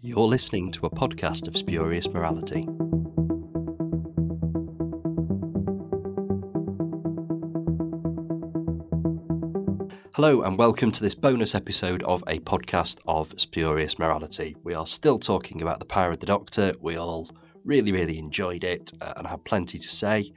You're 0.00 0.20
listening 0.20 0.70
to 0.72 0.86
a 0.86 0.90
podcast 0.90 1.48
of 1.48 1.56
Spurious 1.56 2.06
Morality. 2.08 2.68
Hello, 10.14 10.42
and 10.42 10.56
welcome 10.56 10.92
to 10.92 11.02
this 11.02 11.16
bonus 11.16 11.56
episode 11.56 12.04
of 12.04 12.22
a 12.28 12.38
podcast 12.38 13.00
of 13.08 13.34
Spurious 13.38 13.98
Morality. 13.98 14.54
We 14.62 14.72
are 14.72 14.86
still 14.86 15.18
talking 15.18 15.62
about 15.62 15.80
the 15.80 15.84
power 15.84 16.12
of 16.12 16.20
the 16.20 16.26
Doctor. 16.26 16.74
We 16.80 16.96
all 16.96 17.28
really, 17.64 17.90
really 17.90 18.20
enjoyed 18.20 18.62
it 18.62 18.92
uh, 19.00 19.14
and 19.16 19.26
have 19.26 19.42
plenty 19.42 19.78
to 19.78 19.88
say. 19.88 20.32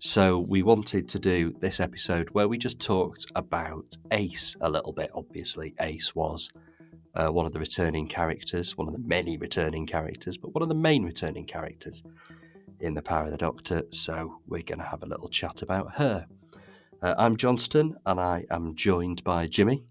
So, 0.00 0.40
we 0.40 0.64
wanted 0.64 1.08
to 1.10 1.20
do 1.20 1.54
this 1.60 1.78
episode 1.78 2.30
where 2.30 2.48
we 2.48 2.58
just 2.58 2.80
talked 2.80 3.26
about 3.36 3.96
Ace 4.10 4.56
a 4.60 4.68
little 4.68 4.92
bit. 4.92 5.12
Obviously, 5.14 5.76
Ace 5.78 6.16
was 6.16 6.50
uh, 7.18 7.28
one 7.30 7.44
of 7.44 7.52
the 7.52 7.58
returning 7.58 8.06
characters, 8.06 8.76
one 8.76 8.86
of 8.86 8.94
the 8.94 9.00
many 9.00 9.36
returning 9.36 9.86
characters, 9.86 10.36
but 10.36 10.54
one 10.54 10.62
of 10.62 10.68
the 10.68 10.74
main 10.74 11.04
returning 11.04 11.44
characters 11.44 12.02
in 12.80 12.94
The 12.94 13.02
Power 13.02 13.24
of 13.24 13.32
the 13.32 13.36
Doctor. 13.36 13.82
So, 13.90 14.40
we're 14.46 14.62
going 14.62 14.78
to 14.78 14.84
have 14.84 15.02
a 15.02 15.06
little 15.06 15.28
chat 15.28 15.60
about 15.60 15.96
her. 15.96 16.26
Uh, 17.02 17.14
I'm 17.18 17.36
Johnstone, 17.36 17.96
and 18.06 18.20
I 18.20 18.44
am 18.50 18.76
joined 18.76 19.24
by 19.24 19.46
Jimmy. 19.46 19.82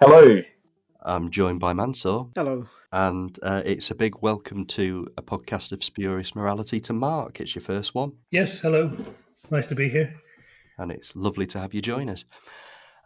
Hello. 0.00 0.42
I'm 1.02 1.30
joined 1.30 1.60
by 1.60 1.72
Mansoor. 1.72 2.28
Hello. 2.34 2.66
And 2.92 3.38
uh, 3.42 3.62
it's 3.64 3.90
a 3.90 3.94
big 3.94 4.16
welcome 4.20 4.66
to 4.66 5.08
a 5.16 5.22
podcast 5.22 5.72
of 5.72 5.82
Spurious 5.82 6.34
Morality 6.34 6.80
to 6.80 6.92
Mark. 6.92 7.40
It's 7.40 7.54
your 7.54 7.62
first 7.62 7.94
one. 7.94 8.12
Yes, 8.30 8.60
hello. 8.60 8.92
Nice 9.50 9.66
to 9.66 9.74
be 9.74 9.88
here. 9.88 10.20
And 10.76 10.92
it's 10.92 11.16
lovely 11.16 11.46
to 11.46 11.60
have 11.60 11.72
you 11.72 11.80
join 11.80 12.10
us. 12.10 12.24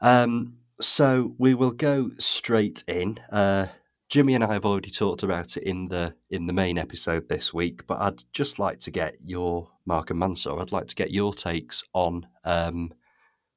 Um, 0.01 0.59
so 0.81 1.35
we 1.39 1.55
will 1.55 1.73
go 1.73 2.11
straight 2.19 2.85
in. 2.87 3.19
Uh, 3.31 3.67
Jimmy 4.09 4.35
and 4.35 4.45
I 4.45 4.53
have 4.53 4.65
already 4.65 4.91
talked 4.91 5.23
about 5.23 5.57
it 5.57 5.65
in 5.65 5.87
the 5.87 6.15
in 6.31 6.47
the 6.47 6.53
main 6.53 6.79
episode 6.79 7.29
this 7.29 7.53
week, 7.53 7.87
but 7.87 8.01
I'd 8.01 8.23
just 8.33 8.59
like 8.59 8.79
to 8.81 8.91
get 8.91 9.17
your 9.25 9.71
Mark 9.85 10.11
and 10.11 10.19
Mansoor. 10.19 10.61
I'd 10.61 10.73
like 10.73 10.87
to 10.89 10.95
get 10.95 11.11
your 11.11 11.35
takes 11.35 11.83
on 11.93 12.27
um, 12.45 12.93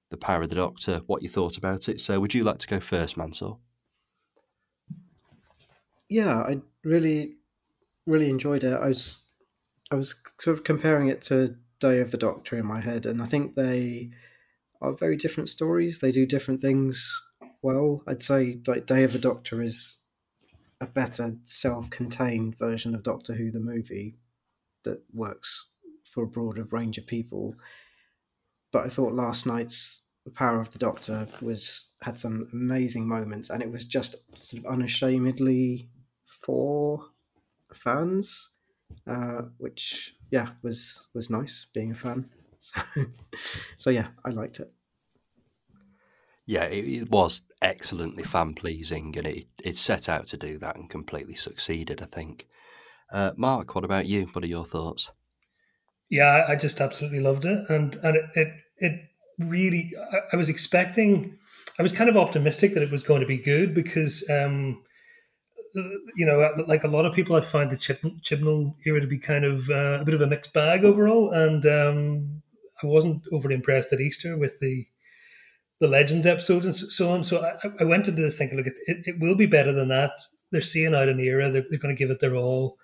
the 0.09 0.17
Power 0.17 0.41
of 0.41 0.49
the 0.49 0.55
Doctor. 0.55 1.02
What 1.05 1.21
you 1.21 1.30
thought 1.30 1.58
about 1.58 1.88
it. 1.88 2.02
So, 2.02 2.19
would 2.19 2.33
you 2.33 2.43
like 2.43 2.58
to 2.59 2.67
go 2.67 2.80
first, 2.80 3.16
Mansoor? 3.16 3.59
Yeah, 6.09 6.39
I 6.39 6.61
really, 6.83 7.36
really 8.08 8.30
enjoyed 8.30 8.63
it. 8.63 8.73
I 8.73 8.88
was, 8.88 9.21
I 9.91 9.95
was 9.95 10.15
sort 10.39 10.58
of 10.58 10.63
comparing 10.63 11.08
it 11.09 11.21
to 11.23 11.55
Day 11.80 11.99
of 11.99 12.09
the 12.09 12.17
Doctor 12.17 12.58
in 12.58 12.65
my 12.65 12.81
head, 12.81 13.05
and 13.05 13.21
I 13.21 13.25
think 13.25 13.53
they 13.53 14.09
are 14.81 14.94
very 14.94 15.17
different 15.17 15.49
stories. 15.49 15.99
They 15.99 16.11
do 16.11 16.25
different 16.25 16.61
things 16.61 17.22
well. 17.61 18.03
I'd 18.08 18.23
say 18.23 18.59
like 18.67 18.86
Day 18.86 19.03
of 19.03 19.13
the 19.13 19.19
Doctor 19.19 19.61
is 19.61 19.97
a 20.81 20.88
better 20.88 21.36
self-contained 21.44 22.58
version 22.58 22.95
of 22.95 23.03
Doctor 23.03 23.33
Who 23.33 23.52
the 23.52 23.59
movie 23.59 24.16
that 24.83 25.02
works 25.13 25.71
for 26.09 26.23
a 26.23 26.27
broader 26.27 26.63
range 26.71 26.97
of 26.97 27.05
people. 27.05 27.55
But 28.71 28.86
I 28.86 28.89
thought 28.89 29.13
last 29.13 29.45
night's 29.45 30.03
The 30.25 30.31
Power 30.31 30.61
of 30.61 30.71
the 30.71 30.80
Doctor 30.80 31.27
was 31.41 31.89
had 32.02 32.17
some 32.17 32.47
amazing 32.53 33.08
moments, 33.08 33.49
and 33.49 33.61
it 33.61 33.71
was 33.71 33.83
just 33.83 34.16
sort 34.41 34.64
of 34.64 34.71
unashamedly 34.71 35.89
for 36.25 37.03
fans, 37.73 38.52
uh, 39.08 39.41
which 39.58 40.16
yeah 40.31 40.49
was 40.61 41.08
was 41.14 41.30
nice 41.30 41.66
being 41.73 41.91
a 41.91 41.95
fan. 41.95 42.30
So, 42.59 42.81
so 43.77 43.89
yeah, 43.89 44.07
I 44.23 44.29
liked 44.29 44.59
it. 44.59 44.71
Yeah, 46.45 46.63
it, 46.63 46.85
it 46.85 47.11
was 47.11 47.43
excellently 47.61 48.23
fan 48.23 48.55
pleasing, 48.55 49.15
and 49.17 49.27
it 49.27 49.47
it 49.63 49.77
set 49.77 50.09
out 50.09 50.27
to 50.27 50.38
do 50.38 50.57
that 50.59 50.75
and 50.75 50.89
completely 50.89 51.35
succeeded. 51.35 52.02
I 52.02 52.05
think. 52.05 52.47
Uh, 53.11 53.31
Mark, 53.35 53.73
what 53.75 53.83
about 53.83 54.05
you? 54.05 54.30
What 54.33 54.43
are 54.43 54.47
your 54.47 54.65
thoughts? 54.65 55.11
Yeah, 56.09 56.45
I 56.47 56.55
just 56.55 56.81
absolutely 56.81 57.19
loved 57.19 57.45
it, 57.45 57.69
and 57.69 57.95
and 58.03 58.15
it 58.15 58.25
it, 58.35 58.53
it 58.77 58.99
really. 59.37 59.91
I, 60.11 60.33
I 60.33 60.36
was 60.37 60.49
expecting. 60.49 61.37
I 61.77 61.83
was 61.83 61.93
kind 61.93 62.09
of 62.09 62.17
optimistic 62.17 62.73
that 62.73 62.83
it 62.83 62.91
was 62.91 63.03
going 63.03 63.21
to 63.21 63.27
be 63.27 63.37
good 63.37 63.73
because, 63.73 64.27
um, 64.30 64.83
you 66.15 66.26
know, 66.26 66.52
like 66.67 66.83
a 66.83 66.89
lot 66.89 67.05
of 67.05 67.14
people, 67.14 67.37
I 67.37 67.41
find 67.41 67.70
the 67.70 67.77
Chib- 67.77 68.21
Chibnall 68.21 68.76
era 68.86 68.99
to 68.99 69.08
be 69.08 69.17
kind 69.17 69.45
of 69.45 69.70
uh, 69.70 69.99
a 70.02 70.03
bit 70.03 70.14
of 70.14 70.21
a 70.21 70.27
mixed 70.27 70.53
bag 70.53 70.83
overall, 70.83 71.31
and 71.31 71.65
um, 71.65 72.41
I 72.83 72.87
wasn't 72.87 73.23
overly 73.31 73.55
impressed 73.55 73.93
at 73.93 74.01
Easter 74.01 74.37
with 74.37 74.59
the 74.59 74.87
the 75.79 75.87
Legends 75.87 76.27
episodes 76.27 76.65
and 76.65 76.75
so 76.75 77.09
on. 77.09 77.23
So 77.23 77.41
I, 77.41 77.69
I 77.79 77.83
went 77.85 78.07
into 78.07 78.21
this 78.21 78.37
thinking, 78.37 78.57
look, 78.57 78.67
it, 78.67 78.75
it, 78.85 79.19
will 79.19 79.35
be 79.35 79.45
better 79.45 79.71
than 79.71 79.87
that. 79.87 80.19
They're 80.51 80.61
seeing 80.61 80.93
out 80.93 81.07
an 81.07 81.21
era. 81.21 81.49
They're, 81.49 81.65
they're 81.69 81.79
going 81.79 81.95
to 81.95 81.99
give 81.99 82.11
it 82.11 82.19
their 82.19 82.35
all, 82.35 82.77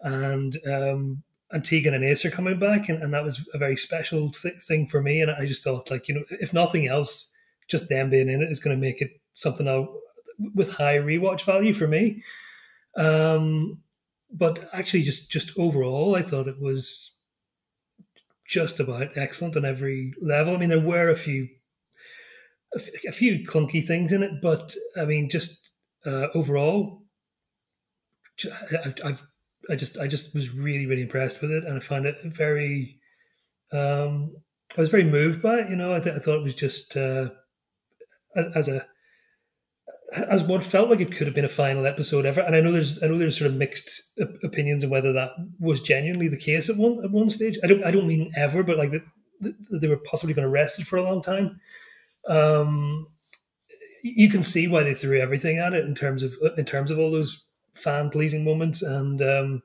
and 0.00 0.56
um, 0.66 1.22
and 1.50 1.64
Tegan 1.64 1.94
and 1.94 2.04
Ace 2.04 2.24
are 2.24 2.30
coming 2.30 2.58
back, 2.58 2.88
and, 2.88 3.02
and 3.02 3.12
that 3.12 3.24
was 3.24 3.48
a 3.52 3.58
very 3.58 3.76
special 3.76 4.30
th- 4.30 4.62
thing 4.62 4.86
for 4.86 5.02
me. 5.02 5.20
And 5.20 5.30
I 5.30 5.44
just 5.44 5.64
thought, 5.64 5.90
like, 5.90 6.08
you 6.08 6.14
know, 6.14 6.24
if 6.30 6.52
nothing 6.52 6.86
else, 6.86 7.32
just 7.68 7.88
them 7.88 8.10
being 8.10 8.28
in 8.28 8.42
it 8.42 8.50
is 8.50 8.60
going 8.60 8.76
to 8.76 8.80
make 8.80 9.02
it 9.02 9.20
something 9.34 9.68
I'll, 9.68 10.00
with 10.54 10.74
high 10.74 10.96
rewatch 10.96 11.44
value 11.44 11.74
for 11.74 11.88
me. 11.88 12.22
Um, 12.96 13.78
but 14.32 14.68
actually, 14.72 15.02
just 15.02 15.30
just 15.30 15.58
overall, 15.58 16.14
I 16.14 16.22
thought 16.22 16.48
it 16.48 16.60
was 16.60 17.16
just 18.50 18.80
about 18.80 19.16
excellent 19.16 19.56
on 19.56 19.64
every 19.64 20.12
level. 20.20 20.54
I 20.54 20.58
mean, 20.58 20.70
there 20.70 20.80
were 20.80 21.08
a 21.08 21.16
few 21.16 21.48
a, 22.74 23.12
few 23.12 23.44
clunky 23.46 23.84
things 23.84 24.12
in 24.12 24.22
it, 24.22 24.42
but 24.42 24.74
I 25.00 25.04
mean, 25.04 25.30
just 25.30 25.68
uh, 26.04 26.26
overall, 26.34 27.02
I've, 28.84 28.94
I've, 29.04 29.22
I 29.68 29.76
just 29.76 29.98
I 29.98 30.06
just 30.06 30.34
was 30.34 30.54
really 30.54 30.86
really 30.86 31.02
impressed 31.02 31.40
with 31.40 31.52
it, 31.52 31.64
and 31.64 31.76
I 31.76 31.80
found 31.80 32.06
it 32.06 32.16
very. 32.24 32.98
Um, 33.72 34.36
I 34.76 34.80
was 34.80 34.90
very 34.90 35.04
moved 35.04 35.42
by 35.42 35.60
it. 35.60 35.70
You 35.70 35.76
know, 35.76 35.94
I, 35.94 36.00
th- 36.00 36.14
I 36.14 36.18
thought 36.18 36.38
it 36.38 36.44
was 36.44 36.54
just 36.54 36.96
uh, 36.96 37.30
as 38.54 38.68
a 38.68 38.86
as 40.12 40.44
what 40.44 40.64
felt 40.64 40.90
like 40.90 41.00
it 41.00 41.12
could 41.12 41.26
have 41.26 41.34
been 41.34 41.44
a 41.44 41.48
final 41.48 41.86
episode 41.86 42.26
ever. 42.26 42.40
And 42.40 42.56
I 42.56 42.60
know 42.60 42.72
there's 42.72 43.02
I 43.02 43.06
know 43.06 43.18
there's 43.18 43.38
sort 43.38 43.50
of 43.50 43.56
mixed 43.56 44.18
opinions 44.42 44.84
on 44.84 44.90
whether 44.90 45.12
that 45.12 45.30
was 45.58 45.80
genuinely 45.80 46.28
the 46.28 46.36
case 46.36 46.68
at 46.68 46.76
one 46.76 47.04
at 47.04 47.10
one 47.10 47.30
stage. 47.30 47.58
I 47.62 47.66
don't 47.66 47.84
I 47.84 47.90
don't 47.90 48.08
mean 48.08 48.32
ever, 48.36 48.62
but 48.62 48.78
like 48.78 48.90
that 48.90 49.04
the, 49.40 49.54
they 49.70 49.88
were 49.88 49.96
possibly 49.96 50.34
going 50.34 50.46
to 50.46 50.50
rest 50.50 50.78
it 50.78 50.86
for 50.86 50.96
a 50.96 51.02
long 51.02 51.22
time. 51.22 51.60
Um, 52.28 53.06
you 54.02 54.28
can 54.30 54.42
see 54.42 54.68
why 54.68 54.82
they 54.82 54.94
threw 54.94 55.20
everything 55.20 55.58
at 55.58 55.74
it 55.74 55.84
in 55.84 55.94
terms 55.94 56.22
of 56.22 56.34
in 56.56 56.64
terms 56.64 56.90
of 56.90 56.98
all 56.98 57.10
those 57.10 57.44
fan 57.74 58.10
pleasing 58.10 58.44
moments 58.44 58.82
and 58.82 59.22
um, 59.22 59.62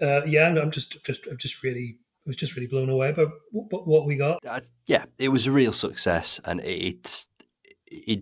uh, 0.00 0.24
yeah, 0.24 0.46
I'm 0.46 0.70
just 0.70 1.02
just 1.04 1.26
I'm 1.26 1.38
just 1.38 1.62
really 1.62 1.98
I 2.26 2.28
was 2.28 2.36
just 2.36 2.54
really 2.56 2.66
blown 2.66 2.88
away 2.88 3.12
by 3.12 3.26
what, 3.52 3.86
what 3.86 4.06
we 4.06 4.16
got. 4.16 4.44
Uh, 4.46 4.60
yeah, 4.86 5.04
it 5.18 5.28
was 5.28 5.46
a 5.46 5.52
real 5.52 5.72
success, 5.72 6.40
and 6.44 6.60
it 6.60 6.66
it 6.66 7.26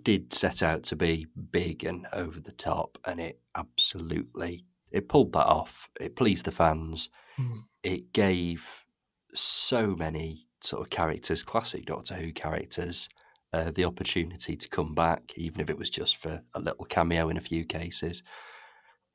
did 0.04 0.32
set 0.32 0.62
out 0.62 0.82
to 0.84 0.97
be 0.97 1.26
big 1.50 1.84
and 1.84 2.06
over 2.12 2.41
the 2.41 2.52
top, 2.52 2.98
and 3.04 3.20
it 3.20 3.41
absolutely 3.56 4.66
it 4.91 5.08
pulled 5.08 5.32
that 5.32 5.47
off. 5.47 5.88
It 6.00 6.16
pleased 6.16 6.44
the 6.44 6.52
fans. 6.52 7.10
Mm. 7.38 7.64
It 7.82 8.12
gave 8.12 8.84
so 9.34 9.97
many 9.97 10.47
sort 10.60 10.82
of 10.82 10.91
characters, 10.91 11.42
classic 11.42 11.86
Doctor 11.86 12.14
Who 12.14 12.32
characters, 12.32 13.08
uh, 13.53 13.70
the 13.70 13.84
opportunity 13.84 14.56
to 14.56 14.69
come 14.69 14.94
back, 14.94 15.32
even 15.36 15.60
if 15.60 15.70
it 15.70 15.78
was 15.78 15.91
just 15.91 16.16
for 16.16 16.42
a 16.54 16.60
little 16.60 16.84
cameo 16.84 17.28
in 17.28 17.36
a 17.36 17.42
few 17.42 17.64
cases. 17.64 18.22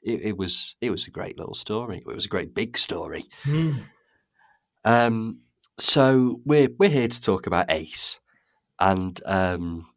It, 0.02 0.22
it 0.22 0.38
was 0.38 0.76
it 0.82 0.92
was 0.92 1.08
a 1.08 1.12
great 1.12 1.38
little 1.38 1.56
story. 1.56 1.98
It 1.98 2.16
was 2.16 2.26
a 2.26 2.30
great 2.30 2.54
big 2.54 2.78
story. 2.78 3.26
Mm. 3.44 3.84
Um, 4.86 5.42
so 5.78 6.42
we're 6.46 6.70
we're 6.78 6.90
here 6.90 7.08
to 7.08 7.22
talk 7.22 7.48
about 7.48 7.70
Ace, 7.70 8.20
and 8.80 9.20
um, 9.26 9.88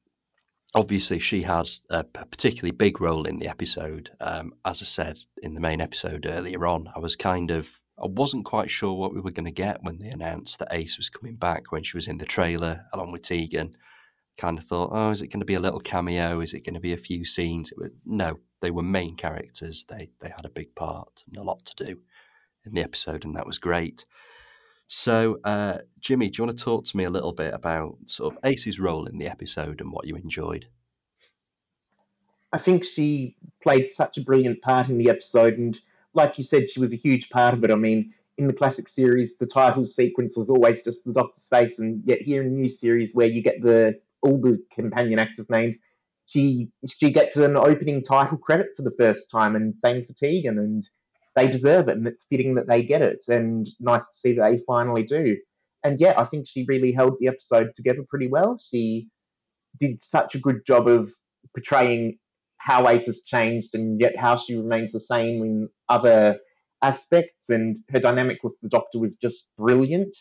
obviously 0.74 1.18
she 1.18 1.42
had 1.42 1.68
a 1.90 2.04
particularly 2.04 2.70
big 2.70 3.00
role 3.00 3.26
in 3.26 3.38
the 3.38 3.48
episode. 3.48 4.10
Um, 4.20 4.54
as 4.64 4.82
I 4.82 4.86
said 4.86 5.18
in 5.42 5.54
the 5.54 5.60
main 5.60 5.80
episode 5.80 6.26
earlier 6.26 6.66
on, 6.66 6.90
I 6.94 6.98
was 6.98 7.16
kind 7.16 7.50
of 7.50 7.80
I 8.02 8.06
wasn't 8.06 8.44
quite 8.44 8.70
sure 8.70 8.94
what 8.94 9.14
we 9.14 9.20
were 9.20 9.30
going 9.30 9.46
to 9.46 9.52
get 9.52 9.82
when 9.82 9.98
they 9.98 10.08
announced 10.08 10.58
that 10.58 10.72
Ace 10.72 10.96
was 10.96 11.10
coming 11.10 11.36
back 11.36 11.70
when 11.70 11.84
she 11.84 11.96
was 11.96 12.08
in 12.08 12.18
the 12.18 12.24
trailer 12.24 12.86
along 12.92 13.12
with 13.12 13.22
Tegan. 13.22 13.72
Kind 14.38 14.58
of 14.58 14.64
thought, 14.64 14.90
oh, 14.92 15.10
is 15.10 15.20
it 15.20 15.28
going 15.28 15.40
to 15.40 15.46
be 15.46 15.54
a 15.54 15.60
little 15.60 15.78
cameo? 15.78 16.40
Is 16.40 16.54
it 16.54 16.64
going 16.64 16.74
to 16.74 16.80
be 16.80 16.94
a 16.94 16.98
few 16.98 17.26
scenes? 17.26 17.70
Was, 17.76 17.90
no, 18.06 18.40
they 18.62 18.70
were 18.70 18.82
main 18.82 19.16
characters. 19.16 19.84
They 19.88 20.08
they 20.20 20.30
had 20.30 20.46
a 20.46 20.50
big 20.50 20.74
part 20.74 21.22
and 21.26 21.36
a 21.36 21.42
lot 21.42 21.66
to 21.66 21.84
do 21.84 21.98
in 22.64 22.72
the 22.72 22.82
episode, 22.82 23.24
and 23.24 23.36
that 23.36 23.46
was 23.46 23.58
great. 23.58 24.06
So, 24.88 25.38
uh, 25.44 25.78
Jimmy, 26.00 26.28
do 26.28 26.38
you 26.38 26.46
want 26.46 26.56
to 26.56 26.64
talk 26.64 26.84
to 26.84 26.96
me 26.96 27.04
a 27.04 27.10
little 27.10 27.32
bit 27.32 27.54
about 27.54 27.96
sort 28.04 28.34
of 28.34 28.38
Ace's 28.44 28.78
role 28.78 29.06
in 29.06 29.18
the 29.18 29.26
episode 29.26 29.80
and 29.80 29.90
what 29.90 30.06
you 30.06 30.16
enjoyed? 30.16 30.66
I 32.52 32.58
think 32.58 32.84
she 32.84 33.34
played 33.62 33.88
such 33.90 34.18
a 34.18 34.22
brilliant 34.22 34.60
part 34.60 34.88
in 34.88 34.98
the 34.98 35.08
episode, 35.08 35.54
and 35.54 35.80
like 36.12 36.36
you 36.36 36.44
said, 36.44 36.68
she 36.68 36.80
was 36.80 36.92
a 36.92 36.96
huge 36.96 37.30
part 37.30 37.54
of 37.54 37.64
it. 37.64 37.70
I 37.70 37.76
mean, 37.76 38.12
in 38.36 38.46
the 38.46 38.52
classic 38.52 38.88
series, 38.88 39.38
the 39.38 39.46
title 39.46 39.84
sequence 39.84 40.36
was 40.36 40.50
always 40.50 40.82
just 40.82 41.04
the 41.04 41.12
Doctor's 41.12 41.48
face, 41.48 41.78
and 41.78 42.02
yet 42.04 42.20
here 42.20 42.42
in 42.42 42.50
the 42.50 42.60
new 42.60 42.68
series, 42.68 43.14
where 43.14 43.26
you 43.26 43.42
get 43.42 43.62
the 43.62 43.98
all 44.20 44.40
the 44.40 44.62
companion 44.70 45.18
actors' 45.18 45.50
names, 45.50 45.78
she 46.26 46.68
she 46.98 47.10
gets 47.10 47.36
an 47.36 47.56
opening 47.56 48.02
title 48.02 48.38
credit 48.38 48.68
for 48.76 48.82
the 48.82 48.90
first 48.90 49.30
time, 49.30 49.56
and 49.56 49.74
same 49.74 50.02
for 50.02 50.12
Tegan, 50.12 50.58
and 50.58 50.88
they 51.34 51.48
deserve 51.48 51.88
it, 51.88 51.96
and 51.96 52.06
it's 52.06 52.26
fitting 52.28 52.54
that 52.56 52.68
they 52.68 52.82
get 52.82 53.02
it, 53.02 53.24
and 53.28 53.66
nice 53.80 54.02
to 54.02 54.12
see 54.12 54.34
that 54.34 54.50
they 54.50 54.58
finally 54.66 55.02
do. 55.02 55.36
And 55.84 55.98
yeah, 56.00 56.14
I 56.16 56.24
think 56.24 56.46
she 56.48 56.64
really 56.68 56.92
held 56.92 57.16
the 57.18 57.28
episode 57.28 57.74
together 57.74 58.02
pretty 58.08 58.28
well. 58.28 58.56
She 58.70 59.08
did 59.78 60.00
such 60.00 60.34
a 60.34 60.38
good 60.38 60.64
job 60.66 60.86
of 60.86 61.10
portraying 61.54 62.18
how 62.58 62.88
Ace 62.88 63.06
has 63.06 63.22
changed 63.24 63.74
and 63.74 64.00
yet 64.00 64.16
how 64.16 64.36
she 64.36 64.54
remains 64.54 64.92
the 64.92 65.00
same 65.00 65.42
in 65.42 65.68
other 65.88 66.38
aspects. 66.82 67.50
And 67.50 67.78
her 67.90 67.98
dynamic 67.98 68.38
with 68.44 68.56
the 68.62 68.68
Doctor 68.68 69.00
was 69.00 69.16
just 69.16 69.50
brilliant, 69.58 70.14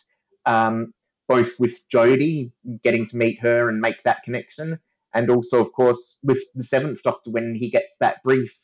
um, 0.48 0.94
both 1.28 1.60
with 1.60 1.80
Jodie, 1.94 2.52
getting 2.84 3.06
to 3.08 3.18
meet 3.18 3.40
her 3.42 3.70
and 3.70 3.80
make 3.80 4.02
that 4.04 4.24
connection, 4.24 4.80
and 5.14 5.30
also, 5.30 5.62
of 5.62 5.72
course, 5.74 6.18
with 6.24 6.40
the 6.56 6.64
Seventh 6.64 7.04
Doctor 7.04 7.30
when 7.32 7.54
he 7.54 7.70
gets 7.70 7.98
that 8.00 8.24
brief 8.24 8.58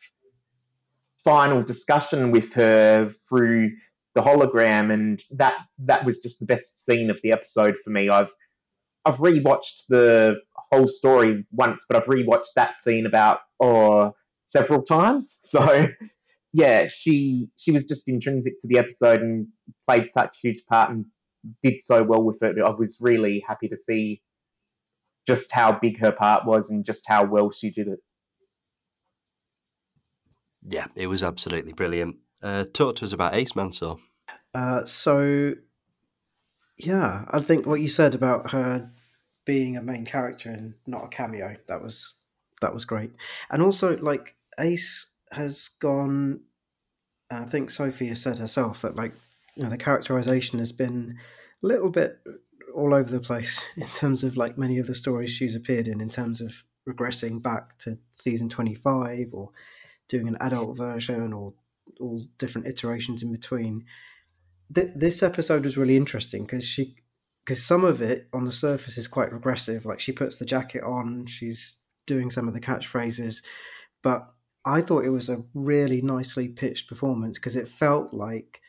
final 1.28 1.62
discussion 1.62 2.32
with 2.32 2.54
her 2.54 3.10
through 3.10 3.70
the 4.16 4.22
hologram, 4.22 4.94
and 4.94 5.22
that 5.32 5.56
that 5.78 6.06
was 6.06 6.20
just 6.20 6.40
the 6.40 6.46
best 6.46 6.84
scene 6.86 7.10
of 7.10 7.20
the 7.22 7.34
episode 7.34 7.76
for 7.84 7.90
me. 7.90 8.08
I've 8.08 8.32
I've 9.04 9.18
rewatched 9.18 9.88
the 9.90 10.38
whole 10.72 10.88
story 10.88 11.46
once, 11.52 11.84
but 11.88 11.98
I've 11.98 12.08
rewatched 12.08 12.54
that 12.56 12.78
scene 12.78 13.06
about 13.06 13.40
or 13.60 14.06
oh, 14.06 14.16
several 14.44 14.82
times. 14.82 15.36
So 15.48 15.88
yeah, 16.54 16.88
she 16.88 17.50
she 17.58 17.72
was 17.72 17.86
just 17.86 18.08
intrinsic 18.08 18.54
to 18.60 18.68
the 18.68 18.80
episode 18.80 19.22
and 19.22 19.48
played 19.86 20.10
such 20.10 20.38
a 20.38 20.48
huge 20.48 20.64
part 20.70 20.90
and 20.90 21.06
did 21.62 21.82
so 21.82 22.04
well 22.04 22.24
with 22.24 22.42
it. 22.42 22.56
I 22.66 22.72
was 22.72 23.00
really 23.02 23.44
happy 23.48 23.68
to 23.68 23.76
see 23.76 24.22
just 25.28 25.52
how 25.52 25.78
big 25.78 26.00
her 26.00 26.12
part 26.12 26.46
was 26.46 26.70
and 26.72 26.86
just 26.86 27.04
how 27.06 27.26
well 27.26 27.52
she 27.52 27.70
did 27.70 27.88
it. 27.90 28.00
Yeah, 30.68 30.88
it 30.96 31.08
was 31.08 31.24
absolutely 31.24 31.74
brilliant. 31.74 32.18
Uh, 32.44 32.66
talk 32.72 32.98
to 32.98 33.06
us 33.06 33.14
about 33.14 33.34
Ace 33.34 33.56
Mansoor. 33.56 33.98
Uh, 34.54 34.86
so, 34.86 35.54
yeah, 36.78 37.26
I 37.30 37.40
think 37.40 37.66
what 37.66 37.82
you 37.82 37.88
said 37.88 38.14
about 38.14 38.52
her 38.52 38.92
being 39.46 39.78
a 39.78 39.82
main 39.82 40.06
character 40.06 40.50
and 40.50 40.74
not 40.86 41.06
a 41.06 41.08
cameo 41.08 41.56
that 41.68 41.82
was 41.82 42.16
that 42.62 42.74
was 42.74 42.86
great. 42.86 43.12
And 43.50 43.62
also, 43.62 43.98
like 43.98 44.36
Ace 44.60 45.14
has 45.32 45.70
gone, 45.80 46.42
and 47.32 47.46
I 47.46 47.46
think 47.46 47.70
Sophie 47.70 48.08
has 48.08 48.22
said 48.22 48.38
herself 48.38 48.82
that 48.82 48.96
like 48.96 49.14
you 49.56 49.64
know 49.64 49.70
the 49.70 49.78
characterization 49.78 50.60
has 50.60 50.72
been 50.72 51.18
a 51.64 51.68
little 51.68 51.90
bit 51.90 52.20
all 52.76 52.94
over 52.94 53.10
the 53.10 53.20
place 53.20 53.64
in 53.78 53.88
terms 53.88 54.24
of 54.24 54.38
like 54.38 54.58
many 54.58 54.78
of 54.80 54.88
the 54.88 54.96
stories 54.96 55.32
she's 55.32 55.56
appeared 55.56 55.88
in, 55.88 56.02
in 56.02 56.10
terms 56.10 56.42
of 56.42 56.64
regressing 56.88 57.42
back 57.42 57.78
to 57.80 57.98
season 58.14 58.50
twenty 58.50 58.76
five 58.76 59.28
or 59.32 59.52
doing 60.10 60.28
an 60.28 60.38
adult 60.40 60.78
version 60.78 61.34
or 61.34 61.54
all 62.00 62.26
different 62.38 62.68
iterations 62.68 63.24
in 63.24 63.32
between. 63.32 63.86
Th- 64.74 64.92
this 64.96 65.24
episode 65.24 65.64
was 65.64 65.78
really 65.78 65.98
interesting 65.98 66.44
because 66.44 66.66
she 66.66 66.96
because 67.46 67.64
some 67.64 67.86
of 67.86 68.02
it 68.02 68.28
on 68.34 68.44
the 68.44 68.52
surface 68.52 68.98
is 68.98 69.08
quite 69.08 69.32
regressive. 69.32 69.86
Like 69.86 70.02
she 70.02 70.12
puts 70.12 70.36
the 70.36 70.46
jacket 70.46 70.84
on, 70.84 71.28
she's 71.28 71.78
doing 72.06 72.30
some 72.30 72.48
of 72.48 72.54
the 72.54 72.60
catchphrases, 72.60 73.42
but 74.04 74.34
I 74.66 74.82
thought 74.82 75.06
it 75.06 75.12
was 75.12 75.30
a 75.30 75.44
really 75.54 76.02
nicely 76.02 76.50
pitched 76.50 76.90
performance 76.90 77.38
because 77.40 77.56
it 77.56 77.70
felt 77.70 78.14
like 78.14 78.60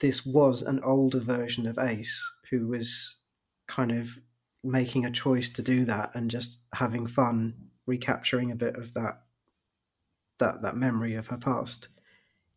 this 0.00 0.26
was 0.26 0.60
an 0.60 0.80
older 0.84 1.20
version 1.20 1.66
of 1.66 1.78
Ace 1.78 2.22
who 2.50 2.68
was 2.68 3.18
kind 3.66 3.90
of 3.90 4.18
making 4.62 5.06
a 5.06 5.10
choice 5.10 5.48
to 5.48 5.62
do 5.62 5.86
that 5.86 6.10
and 6.14 6.30
just 6.30 6.58
having 6.74 7.06
fun 7.06 7.54
recapturing 7.86 8.50
a 8.50 8.56
bit 8.56 8.76
of 8.76 8.92
that 8.92 9.22
that 10.40 10.62
that 10.62 10.76
memory 10.76 11.14
of 11.14 11.28
her 11.28 11.38
past. 11.38 11.88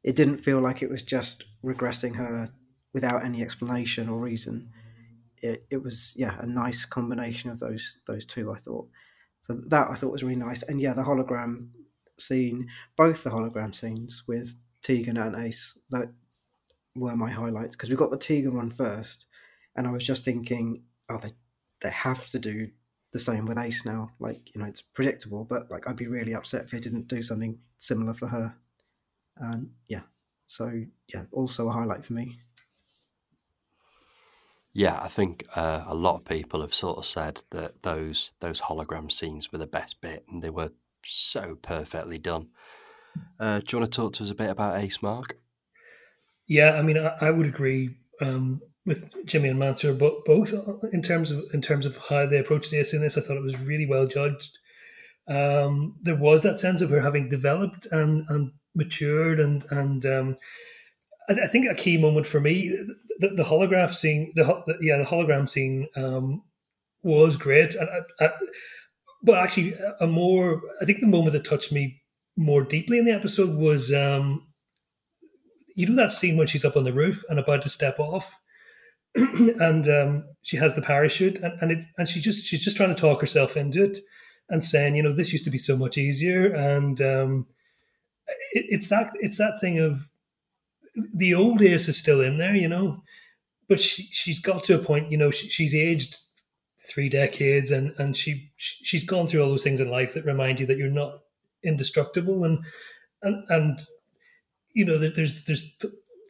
It 0.04 0.16
didn't 0.16 0.38
feel 0.38 0.60
like 0.60 0.82
it 0.82 0.90
was 0.90 1.02
just 1.02 1.46
regressing 1.64 2.16
her 2.16 2.50
without 2.94 3.24
any 3.24 3.42
explanation 3.42 4.10
or 4.10 4.20
reason. 4.20 4.70
It, 5.38 5.66
it 5.70 5.84
was 5.84 6.14
yeah 6.16 6.38
a 6.40 6.46
nice 6.46 6.86
combination 6.86 7.50
of 7.50 7.60
those 7.60 8.00
those 8.08 8.26
two. 8.26 8.52
I 8.52 8.58
thought 8.58 8.88
so 9.42 9.60
that 9.68 9.90
I 9.90 9.96
thought 9.96 10.12
was 10.12 10.24
really 10.24 10.36
nice. 10.36 10.64
And 10.64 10.82
yeah, 10.82 10.94
the 10.94 11.04
hologram 11.04 11.68
scene, 12.20 12.68
both 12.96 13.24
the 13.24 13.30
hologram 13.30 13.76
scenes 13.76 14.24
with 14.28 14.56
Tegan 14.82 15.18
and 15.18 15.36
Ace, 15.36 15.78
that 15.90 16.12
were 16.96 17.16
my 17.16 17.32
highlights 17.32 17.76
because 17.76 17.90
we 17.90 17.96
got 17.96 18.12
the 18.12 18.18
Tegan 18.18 18.56
one 18.56 18.72
first, 18.72 19.26
and 19.76 19.88
I 19.88 19.92
was 19.92 20.06
just 20.06 20.24
thinking, 20.24 20.84
oh, 21.10 21.18
they 21.18 21.34
they 21.82 21.92
have 21.92 22.26
to 22.28 22.40
do 22.40 22.70
the 23.14 23.20
same 23.20 23.46
with 23.46 23.58
Ace 23.58 23.86
now. 23.86 24.12
Like, 24.20 24.54
you 24.54 24.60
know, 24.60 24.68
it's 24.68 24.82
predictable, 24.82 25.46
but 25.46 25.72
like 25.72 25.88
I'd 25.88 25.96
be 25.96 26.08
really 26.08 26.34
upset 26.34 26.66
if 26.66 26.72
they 26.72 26.80
didn't 26.80 27.08
do 27.08 27.22
something 27.22 27.60
similar 27.78 28.14
for 28.14 28.28
her. 28.28 28.56
And 29.38 29.72
yeah, 29.88 30.02
so 30.48 30.84
yeah, 31.14 31.24
also 31.32 31.70
a 31.70 31.72
highlight 31.72 32.04
for 32.04 32.14
me. 32.14 32.36
Yeah, 34.74 35.00
I 35.00 35.08
think 35.08 35.46
uh, 35.56 35.84
a 35.88 35.94
lot 35.94 36.16
of 36.16 36.26
people 36.26 36.62
have 36.62 36.74
sort 36.74 36.98
of 36.98 37.06
said 37.06 37.42
that 37.52 37.84
those 37.84 38.32
those 38.40 38.62
hologram 38.62 39.12
scenes 39.12 39.52
were 39.52 39.60
the 39.60 39.68
best 39.68 40.02
bit, 40.02 40.26
and 40.28 40.42
they 40.42 40.50
were 40.50 40.72
so 41.06 41.56
perfectly 41.62 42.18
done. 42.18 42.50
Uh, 43.40 43.60
do 43.60 43.66
you 43.72 43.80
want 43.80 43.92
to 43.92 43.96
talk 43.96 44.14
to 44.14 44.24
us 44.24 44.32
a 44.32 44.36
bit 44.36 44.50
about 44.50 44.80
Ace 44.80 45.04
Mark? 45.04 45.38
Yeah, 46.48 46.72
I 46.72 46.82
mean, 46.82 46.98
I, 46.98 47.16
I 47.22 47.30
would 47.30 47.46
agree. 47.46 47.96
Um, 48.20 48.62
with 48.86 49.10
Jimmy 49.26 49.50
and 49.50 49.60
Mansoor, 49.60 49.94
but 49.94 50.26
both 50.26 50.54
in 50.92 51.02
terms 51.02 51.32
of 51.32 51.44
in 51.54 51.62
terms 51.62 51.86
of 51.86 51.98
how 52.10 52.26
they 52.26 52.38
approached 52.38 52.72
this 52.72 52.94
in 52.94 53.02
this, 53.02 53.18
I 53.18 53.22
thought 53.22 53.38
it 53.38 53.44
was 53.44 53.60
really 53.60 53.86
well 53.86 54.08
judged. 54.08 54.58
Um, 55.28 55.96
there 56.02 56.16
was 56.16 56.44
that 56.44 56.60
sense 56.60 56.82
of 56.82 56.90
her 56.90 57.00
having 57.00 57.30
developed 57.30 57.88
and, 57.92 58.26
and 58.28 58.52
matured, 58.76 59.40
and 59.40 59.64
and 59.70 60.06
um, 60.06 60.38
I, 61.30 61.44
I, 61.44 61.48
think 61.48 61.66
a 61.66 61.76
key 61.76 61.98
moment 61.98 62.28
for 62.28 62.42
me, 62.42 62.78
the, 63.20 63.30
the 63.30 63.44
holograph 63.44 63.94
scene, 63.94 64.34
the, 64.36 64.44
the, 64.68 64.78
yeah, 64.82 64.98
the 64.98 65.06
hologram 65.06 65.48
scene 65.48 65.88
um, 65.96 66.44
was 67.04 67.38
great, 67.38 67.76
and 67.76 67.90
I, 68.20 68.26
I, 68.26 68.32
but 69.22 69.38
actually, 69.38 69.76
a 70.02 70.08
more 70.08 70.62
I 70.82 70.86
think 70.86 71.00
the 71.00 71.08
moment 71.08 71.32
that 71.34 71.46
touched 71.46 71.72
me 71.72 72.02
more 72.36 72.64
deeply 72.64 73.00
in 73.00 73.06
the 73.06 73.14
episode 73.14 73.58
was 73.58 73.94
um, 73.94 74.48
you 75.74 75.88
know 75.88 75.96
that 75.96 76.12
scene 76.12 76.36
when 76.36 76.48
she's 76.48 76.66
up 76.66 76.76
on 76.76 76.84
the 76.84 76.92
roof 76.92 77.24
and 77.30 77.40
about 77.40 77.62
to 77.62 77.70
step 77.70 77.98
off 77.98 78.34
and 79.16 79.88
um, 79.88 80.26
she 80.42 80.58
has 80.58 80.76
the 80.76 80.82
parachute, 80.82 81.38
and, 81.38 81.54
and 81.62 81.72
it 81.72 81.86
and 81.98 82.10
she 82.10 82.20
just 82.20 82.46
she's 82.46 82.62
just 82.62 82.78
trying 82.78 82.94
to 82.94 83.00
talk 83.00 83.22
herself 83.22 83.56
into 83.56 83.84
it, 83.84 84.00
and 84.50 84.64
saying, 84.64 84.96
you 84.96 85.04
know, 85.04 85.14
this 85.14 85.32
used 85.34 85.46
to 85.46 85.52
be 85.52 85.58
so 85.58 85.78
much 85.78 85.98
easier, 85.98 86.48
and 86.54 87.02
um, 87.02 87.48
it, 88.52 88.66
it's 88.70 88.90
that 88.90 89.12
it's 89.16 89.38
that 89.38 89.60
thing 89.62 89.80
of 89.80 90.10
the 90.96 91.34
old 91.34 91.62
Ace 91.62 91.88
is 91.88 91.98
still 91.98 92.22
in 92.22 92.38
there, 92.38 92.56
you 92.56 92.68
know, 92.68 93.04
but 93.68 93.80
she 93.80 94.04
she's 94.12 94.40
got 94.40 94.64
to 94.66 94.76
a 94.76 94.80
point, 94.80 95.12
you 95.12 95.18
know, 95.18 95.32
she, 95.32 95.48
she's 95.48 95.76
aged 95.76 96.18
three 96.90 97.10
decades, 97.10 97.72
and 97.72 97.94
and 98.00 98.18
she 98.18 98.52
she's 98.58 99.06
gone 99.06 99.28
through 99.28 99.44
all 99.44 99.50
those 99.50 99.64
things 99.64 99.80
in 99.80 99.90
life 99.90 100.14
that 100.14 100.26
remind 100.26 100.60
you 100.60 100.66
that 100.66 100.78
you're 100.78 100.90
not 100.90 101.20
indestructible, 101.64 102.44
and 102.44 102.60
and 103.22 103.44
and 103.50 103.80
you 104.74 104.86
know, 104.86 104.98
there's 104.98 105.46
there's 105.46 105.78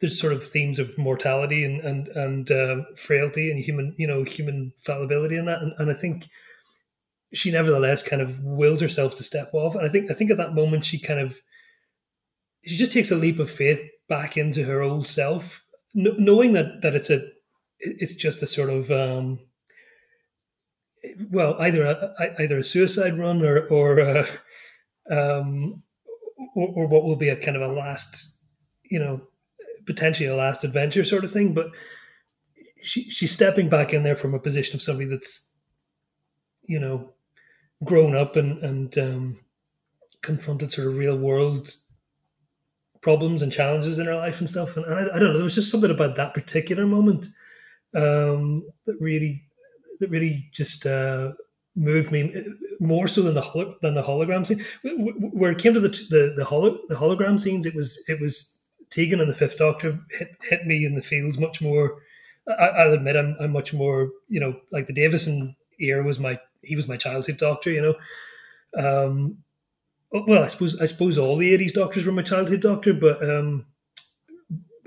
there's 0.00 0.20
sort 0.20 0.32
of 0.32 0.46
themes 0.46 0.78
of 0.78 0.96
mortality 0.98 1.64
and 1.64 1.80
and 1.80 2.08
and 2.08 2.50
uh, 2.50 2.82
frailty 2.96 3.50
and 3.50 3.64
human 3.64 3.94
you 3.98 4.06
know 4.06 4.24
human 4.24 4.72
fallibility 4.80 5.36
in 5.36 5.46
that. 5.46 5.62
And, 5.62 5.72
and 5.78 5.90
I 5.90 5.94
think 5.94 6.28
she 7.32 7.50
nevertheless 7.50 8.06
kind 8.06 8.22
of 8.22 8.40
wills 8.42 8.80
herself 8.80 9.16
to 9.16 9.22
step 9.22 9.50
off. 9.52 9.74
And 9.74 9.84
I 9.84 9.88
think 9.88 10.10
I 10.10 10.14
think 10.14 10.30
at 10.30 10.36
that 10.36 10.54
moment 10.54 10.84
she 10.84 10.98
kind 10.98 11.20
of 11.20 11.38
she 12.64 12.76
just 12.76 12.92
takes 12.92 13.10
a 13.10 13.16
leap 13.16 13.38
of 13.38 13.50
faith 13.50 13.80
back 14.08 14.36
into 14.36 14.64
her 14.64 14.82
old 14.82 15.08
self 15.08 15.64
knowing 15.94 16.52
that 16.54 16.82
that 16.82 16.94
it's 16.94 17.10
a 17.10 17.26
it's 17.78 18.16
just 18.16 18.42
a 18.42 18.46
sort 18.46 18.70
of 18.70 18.90
um, 18.90 19.38
well 21.30 21.56
either 21.60 21.84
a, 21.84 22.34
either 22.38 22.58
a 22.58 22.64
suicide 22.64 23.14
run 23.14 23.42
or 23.42 23.66
or 23.68 24.00
uh, 24.00 24.26
um, 25.10 25.82
or, 26.54 26.68
or 26.74 26.86
what 26.86 27.04
will 27.04 27.16
be 27.16 27.28
a 27.28 27.36
kind 27.36 27.56
of 27.56 27.62
a 27.62 27.72
last 27.72 28.38
you 28.84 28.98
know 28.98 29.22
potentially 29.86 30.28
a 30.28 30.36
last 30.36 30.64
adventure 30.64 31.04
sort 31.04 31.24
of 31.24 31.30
thing, 31.30 31.54
but 31.54 31.70
she 32.82 33.02
she's 33.10 33.32
stepping 33.32 33.68
back 33.68 33.92
in 33.92 34.02
there 34.02 34.16
from 34.16 34.34
a 34.34 34.38
position 34.38 34.76
of 34.76 34.82
somebody 34.82 35.08
that's 35.08 35.50
you 36.64 36.78
know 36.78 37.12
grown 37.82 38.14
up 38.14 38.36
and 38.36 38.58
and 38.58 38.98
um, 38.98 39.40
confronted 40.22 40.72
sort 40.72 40.88
of 40.88 40.96
real 40.96 41.16
world 41.16 41.74
problems 43.00 43.42
and 43.42 43.52
challenges 43.52 43.98
in 43.98 44.06
her 44.06 44.16
life 44.16 44.40
and 44.40 44.48
stuff. 44.48 44.76
And, 44.76 44.86
and 44.86 44.94
I, 44.94 45.02
I, 45.14 45.18
don't 45.18 45.28
know, 45.28 45.34
there 45.34 45.42
was 45.42 45.54
just 45.54 45.70
something 45.70 45.90
about 45.90 46.16
that 46.16 46.32
particular 46.32 46.86
moment 46.86 47.26
um, 47.94 48.66
that 48.86 48.96
really 48.98 49.44
that 50.00 50.10
really 50.10 50.48
just 50.52 50.86
uh, 50.86 51.32
moved 51.76 52.10
me 52.10 52.34
more 52.80 53.06
so 53.06 53.22
than 53.22 53.34
the 53.34 53.42
holo- 53.42 53.76
than 53.82 53.94
the 53.94 54.02
hologram 54.02 54.46
scene. 54.46 54.64
Where 54.82 55.52
it 55.52 55.58
came 55.58 55.74
to 55.74 55.80
the 55.80 55.88
the 55.88 56.34
the, 56.36 56.44
holo- 56.44 56.78
the 56.88 56.96
hologram 56.96 57.38
scenes, 57.38 57.66
it 57.66 57.74
was 57.74 58.02
it 58.08 58.20
was 58.20 58.58
Tegan 58.94 59.20
and 59.20 59.28
the 59.28 59.34
Fifth 59.34 59.58
Doctor 59.58 59.98
hit 60.10 60.36
hit 60.42 60.66
me 60.66 60.84
in 60.84 60.94
the 60.94 61.02
feels 61.02 61.36
much 61.36 61.60
more. 61.60 62.00
I, 62.46 62.86
will 62.86 62.94
admit 62.94 63.16
I'm 63.16 63.36
I'm 63.40 63.52
much 63.52 63.74
more 63.74 64.10
you 64.28 64.38
know 64.38 64.60
like 64.70 64.86
the 64.86 64.92
Davison 64.92 65.56
era 65.80 66.04
was 66.04 66.20
my 66.20 66.38
he 66.62 66.76
was 66.76 66.86
my 66.86 66.96
childhood 66.96 67.38
Doctor 67.38 67.70
you 67.72 67.82
know, 67.82 67.94
Um, 68.80 69.38
well, 70.12 70.44
I 70.44 70.46
suppose 70.46 70.80
I 70.80 70.84
suppose 70.84 71.18
all 71.18 71.36
the 71.36 71.56
'80s 71.58 71.72
Doctors 71.72 72.06
were 72.06 72.12
my 72.12 72.22
childhood 72.22 72.60
Doctor, 72.60 72.94
but 72.94 73.20
um, 73.28 73.66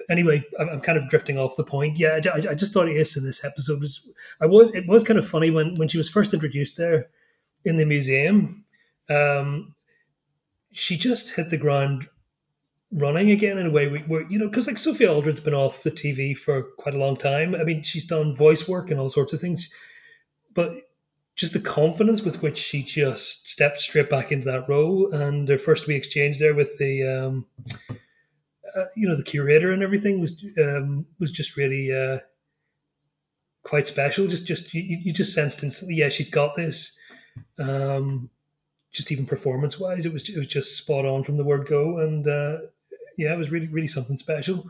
anyway, 0.10 0.42
I'm, 0.58 0.70
I'm, 0.70 0.82
kind 0.82 0.98
of 0.98 1.10
drifting 1.10 1.38
off 1.38 1.58
the 1.58 1.66
point. 1.66 1.98
Yeah, 1.98 2.22
I, 2.34 2.52
I, 2.52 2.56
just 2.56 2.74
thought 2.74 2.88
Ace 2.88 3.18
in 3.18 3.26
this 3.26 3.44
episode 3.44 3.82
was 3.82 4.08
I 4.40 4.46
was 4.46 4.74
it 4.74 4.88
was 4.88 5.04
kind 5.04 5.20
of 5.20 5.28
funny 5.28 5.52
when 5.52 5.76
when 5.76 5.90
she 5.90 5.98
was 5.98 6.10
first 6.10 6.34
introduced 6.34 6.78
there 6.78 7.10
in 7.66 7.76
the 7.76 7.86
museum. 7.86 8.64
Um, 9.10 9.76
she 10.72 10.96
just 10.96 11.36
hit 11.36 11.50
the 11.50 11.58
ground 11.58 12.08
running 12.92 13.32
again 13.32 13.58
in 13.58 13.68
a 13.68 13.72
way 13.72 13.88
where 13.88 14.22
you 14.30 14.40
know 14.40 14.48
because 14.48 14.68
like 14.68 14.78
Sophie 14.78 15.08
Aldred's 15.08 15.42
been 15.42 15.54
off 15.54 15.84
the 15.84 15.92
TV 15.92 16.38
for 16.38 16.64
quite 16.78 16.96
a 16.96 17.00
long 17.00 17.18
time. 17.18 17.56
I 17.56 17.64
mean, 17.64 17.84
she's 17.84 18.06
done 18.06 18.36
voice 18.36 18.68
work 18.68 18.90
and 18.90 19.00
all 19.00 19.10
sorts 19.10 19.34
of 19.34 19.42
things, 19.42 19.72
but 20.54 20.74
just 21.36 21.54
the 21.54 21.60
confidence 21.60 22.24
with 22.24 22.42
which 22.42 22.58
she 22.58 22.82
just 22.82 23.48
stepped 23.48 23.82
straight 23.82 24.10
back 24.10 24.32
into 24.32 24.46
that 24.46 24.68
role 24.68 25.14
and 25.14 25.48
her 25.50 25.58
first 25.60 25.86
we 25.86 25.94
exchange 25.94 26.40
there 26.40 26.56
with 26.56 26.80
the 26.80 27.04
um, 27.04 27.46
uh, 28.76 28.86
you 28.96 29.08
know 29.08 29.16
the 29.16 29.24
curator 29.24 29.72
and 29.72 29.84
everything 29.84 30.20
was 30.20 30.44
um, 30.60 31.06
was 31.20 31.32
just 31.32 31.58
really 31.58 31.92
uh, 31.92 32.20
quite 33.68 33.88
special. 33.88 34.28
Just 34.28 34.48
just 34.48 34.74
you, 34.74 34.82
you 35.04 35.14
just 35.14 35.34
sensed 35.34 35.64
instantly, 35.64 35.96
yeah, 35.96 36.10
she's 36.10 36.30
got 36.30 36.56
this. 36.56 36.98
Um, 37.60 38.30
just 38.92 39.12
even 39.12 39.26
performance 39.26 39.80
wise, 39.80 40.06
it 40.06 40.14
was 40.14 40.28
it 40.30 40.38
was 40.38 40.48
just 40.48 40.78
spot 40.78 41.06
on 41.06 41.24
from 41.24 41.38
the 41.38 41.44
word 41.44 41.68
go, 41.68 42.00
and 42.00 42.28
uh, 42.28 42.58
yeah, 43.18 43.34
it 43.34 43.38
was 43.38 43.52
really 43.52 43.68
really 43.68 43.88
something 43.88 44.18
special. 44.18 44.70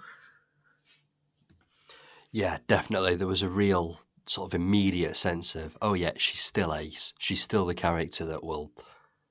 Yeah, 2.31 2.57
definitely. 2.67 3.15
There 3.15 3.27
was 3.27 3.41
a 3.41 3.49
real 3.49 4.01
sort 4.25 4.49
of 4.49 4.53
immediate 4.53 5.15
sense 5.15 5.55
of, 5.55 5.77
oh 5.81 5.93
yeah, 5.93 6.11
she's 6.17 6.41
still 6.41 6.73
Ace. 6.75 7.13
She's 7.17 7.41
still 7.41 7.65
the 7.65 7.73
character 7.73 8.25
that 8.25 8.43
will 8.43 8.71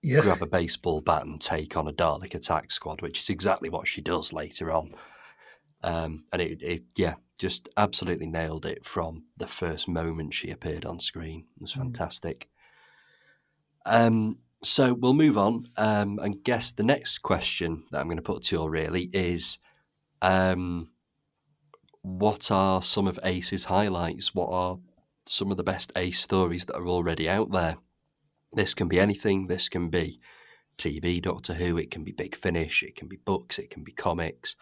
yeah. 0.02 0.20
grab 0.20 0.42
a 0.42 0.46
baseball 0.46 1.00
bat 1.00 1.26
and 1.26 1.40
take 1.40 1.76
on 1.76 1.88
a 1.88 1.92
Dalek 1.92 2.34
attack 2.34 2.70
squad, 2.70 3.02
which 3.02 3.20
is 3.20 3.28
exactly 3.28 3.68
what 3.68 3.86
she 3.86 4.00
does 4.00 4.32
later 4.32 4.72
on. 4.72 4.94
Um, 5.82 6.24
and 6.32 6.40
it, 6.42 6.62
it, 6.62 6.82
yeah, 6.96 7.14
just 7.38 7.68
absolutely 7.76 8.26
nailed 8.26 8.64
it 8.64 8.84
from 8.84 9.24
the 9.36 9.46
first 9.46 9.86
moment 9.88 10.34
she 10.34 10.50
appeared 10.50 10.84
on 10.84 10.98
screen. 10.98 11.46
It 11.56 11.62
was 11.62 11.74
mm. 11.74 11.78
fantastic. 11.78 12.48
Mm. 13.86 14.06
Um, 14.06 14.38
so 14.66 14.94
we'll 14.94 15.14
move 15.14 15.38
on 15.38 15.68
um, 15.76 16.18
and 16.22 16.42
guess 16.42 16.72
the 16.72 16.82
next 16.82 17.18
question 17.18 17.84
that 17.90 18.00
I'm 18.00 18.06
going 18.06 18.16
to 18.16 18.22
put 18.22 18.44
to 18.44 18.56
you 18.56 18.68
really 18.68 19.10
is 19.12 19.58
um, 20.22 20.88
what 22.02 22.50
are 22.50 22.82
some 22.82 23.08
of 23.08 23.18
Ace's 23.24 23.64
highlights? 23.64 24.34
What 24.34 24.50
are 24.50 24.78
some 25.26 25.50
of 25.50 25.56
the 25.56 25.64
best 25.64 25.92
Ace 25.96 26.20
stories 26.20 26.64
that 26.66 26.76
are 26.76 26.86
already 26.86 27.28
out 27.28 27.50
there? 27.50 27.78
This 28.52 28.74
can 28.74 28.86
be 28.86 29.00
anything. 29.00 29.48
This 29.48 29.68
can 29.68 29.90
be 29.90 30.20
TV, 30.78 31.20
Doctor 31.20 31.54
Who. 31.54 31.76
It 31.76 31.90
can 31.90 32.04
be 32.04 32.12
Big 32.12 32.36
Finish. 32.36 32.82
It 32.82 32.94
can 32.94 33.08
be 33.08 33.16
books. 33.16 33.58
It 33.58 33.70
can 33.70 33.82
be 33.82 33.92
comics. 33.92 34.54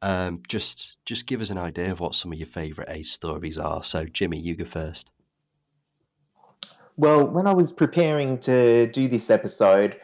Um, 0.00 0.42
just 0.48 0.96
just 1.04 1.26
give 1.26 1.40
us 1.40 1.50
an 1.50 1.58
idea 1.58 1.92
of 1.92 2.00
what 2.00 2.14
some 2.14 2.32
of 2.32 2.38
your 2.38 2.48
favourite 2.48 2.90
Ace 2.90 3.12
stories 3.12 3.58
are. 3.58 3.84
So, 3.84 4.06
Jimmy, 4.06 4.40
you 4.40 4.56
go 4.56 4.64
first. 4.64 5.11
Well, 6.96 7.26
when 7.26 7.46
I 7.46 7.54
was 7.54 7.72
preparing 7.72 8.38
to 8.40 8.86
do 8.88 9.08
this 9.08 9.30
episode, 9.30 9.96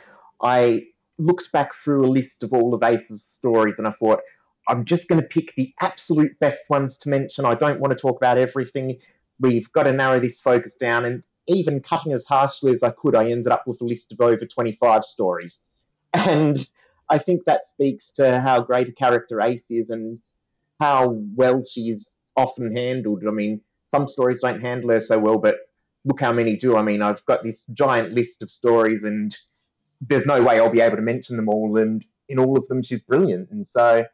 I 0.42 0.86
looked 1.18 1.52
back 1.52 1.74
through 1.74 2.06
a 2.06 2.08
list 2.08 2.42
of 2.42 2.52
all 2.52 2.74
of 2.74 2.82
Ace's 2.82 3.22
stories, 3.22 3.78
and 3.78 3.86
I 3.86 3.92
thought 3.92 4.20
I'm 4.68 4.84
just 4.84 5.08
going 5.08 5.20
to 5.20 5.26
pick 5.26 5.54
the 5.54 5.74
absolute 5.80 6.38
best 6.40 6.62
ones 6.70 6.96
to 6.98 7.08
mention. 7.08 7.44
I 7.44 7.54
don't 7.54 7.80
want 7.80 7.96
to 7.96 8.00
talk 8.00 8.16
about 8.16 8.38
everything. 8.38 8.98
We've 9.40 9.70
got 9.72 9.84
to 9.84 9.92
narrow 9.92 10.18
this 10.18 10.40
focus 10.40 10.74
down, 10.74 11.04
and 11.04 11.24
even 11.46 11.80
cutting 11.80 12.12
as 12.12 12.26
harshly 12.26 12.72
as 12.72 12.82
I 12.82 12.90
could, 12.90 13.16
I 13.16 13.30
ended 13.30 13.52
up 13.52 13.66
with 13.66 13.80
a 13.80 13.84
list 13.84 14.12
of 14.12 14.20
over 14.20 14.46
25 14.46 15.04
stories. 15.04 15.60
And 16.14 16.66
I 17.10 17.18
think 17.18 17.44
that 17.44 17.64
speaks 17.64 18.12
to 18.12 18.40
how 18.40 18.62
great 18.62 18.88
a 18.88 18.92
character 18.92 19.40
Ace 19.40 19.70
is 19.70 19.90
and 19.90 20.20
how 20.80 21.18
well 21.34 21.62
she 21.62 21.90
is 21.90 22.18
often 22.36 22.74
handled. 22.74 23.24
I 23.26 23.30
mean, 23.30 23.60
some 23.84 24.08
stories 24.08 24.40
don't 24.40 24.60
handle 24.60 24.90
her 24.90 25.00
so 25.00 25.18
well, 25.18 25.38
but 25.38 25.56
look 26.08 26.20
how 26.20 26.32
many 26.32 26.56
do. 26.56 26.76
I 26.76 26.82
mean, 26.82 27.02
I've 27.02 27.24
got 27.26 27.44
this 27.44 27.66
giant 27.66 28.12
list 28.12 28.42
of 28.42 28.50
stories, 28.50 29.04
and 29.04 29.36
there's 30.00 30.26
no 30.26 30.42
way 30.42 30.58
I'll 30.58 30.70
be 30.70 30.80
able 30.80 30.96
to 30.96 31.02
mention 31.02 31.36
them 31.36 31.48
all. 31.48 31.76
And 31.76 32.04
in 32.28 32.38
all 32.38 32.56
of 32.56 32.66
them, 32.68 32.82
she's 32.82 33.02
brilliant. 33.02 33.50
And 33.50 33.66
so, 33.66 34.04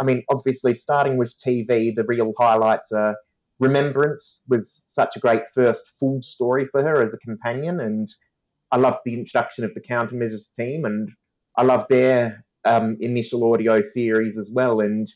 I 0.00 0.04
mean, 0.04 0.22
obviously, 0.30 0.74
starting 0.74 1.16
with 1.16 1.36
TV, 1.36 1.94
the 1.94 2.04
real 2.04 2.32
highlights 2.38 2.92
are 2.92 3.16
Remembrance 3.60 4.42
was 4.48 4.72
such 4.72 5.16
a 5.16 5.20
great 5.20 5.46
first 5.46 5.90
full 6.00 6.22
story 6.22 6.64
for 6.64 6.82
her 6.82 7.02
as 7.02 7.12
a 7.12 7.18
companion, 7.18 7.78
and 7.78 8.08
I 8.72 8.78
loved 8.78 9.00
the 9.04 9.12
introduction 9.12 9.64
of 9.64 9.74
the 9.74 9.82
countermeasures 9.82 10.50
team, 10.54 10.86
and 10.86 11.10
I 11.58 11.64
loved 11.64 11.90
their 11.90 12.42
um, 12.64 12.96
initial 13.00 13.52
audio 13.52 13.82
series 13.82 14.38
as 14.38 14.50
well. 14.50 14.80
And 14.80 15.06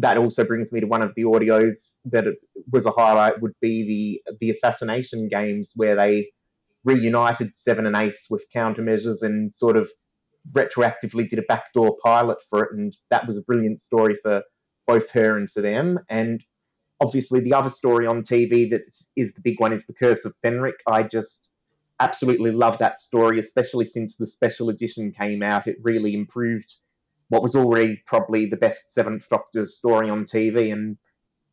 that 0.00 0.16
also 0.16 0.44
brings 0.44 0.72
me 0.72 0.80
to 0.80 0.86
one 0.86 1.02
of 1.02 1.14
the 1.14 1.24
audios 1.24 1.96
that 2.06 2.24
was 2.72 2.86
a 2.86 2.90
highlight 2.90 3.40
would 3.40 3.54
be 3.60 4.20
the 4.24 4.36
the 4.40 4.50
assassination 4.50 5.28
games 5.28 5.72
where 5.76 5.96
they 5.96 6.30
reunited 6.84 7.54
Seven 7.54 7.86
and 7.86 7.96
Ace 7.96 8.28
with 8.30 8.46
countermeasures 8.54 9.22
and 9.22 9.54
sort 9.54 9.76
of 9.76 9.90
retroactively 10.52 11.28
did 11.28 11.38
a 11.38 11.42
backdoor 11.42 11.96
pilot 12.02 12.38
for 12.48 12.64
it, 12.64 12.72
and 12.72 12.92
that 13.10 13.26
was 13.26 13.36
a 13.36 13.42
brilliant 13.42 13.80
story 13.80 14.14
for 14.14 14.42
both 14.86 15.10
her 15.10 15.36
and 15.36 15.50
for 15.50 15.60
them. 15.60 15.98
And 16.08 16.42
obviously 17.00 17.40
the 17.40 17.54
other 17.54 17.68
story 17.68 18.06
on 18.06 18.22
TV 18.22 18.70
that 18.70 18.82
is 19.16 19.34
the 19.34 19.42
big 19.42 19.60
one 19.60 19.72
is 19.72 19.86
the 19.86 19.94
Curse 19.94 20.24
of 20.24 20.34
Fenric. 20.44 20.74
I 20.86 21.02
just 21.02 21.52
absolutely 22.00 22.52
love 22.52 22.78
that 22.78 22.98
story, 22.98 23.38
especially 23.38 23.84
since 23.84 24.16
the 24.16 24.26
special 24.26 24.70
edition 24.70 25.12
came 25.12 25.42
out. 25.42 25.66
It 25.66 25.76
really 25.82 26.14
improved 26.14 26.76
what 27.30 27.42
was 27.42 27.56
already 27.56 28.02
probably 28.06 28.46
the 28.46 28.56
best 28.56 28.92
Seventh 28.92 29.28
Doctor 29.28 29.64
story 29.66 30.10
on 30.10 30.24
TV 30.24 30.72
and 30.72 30.98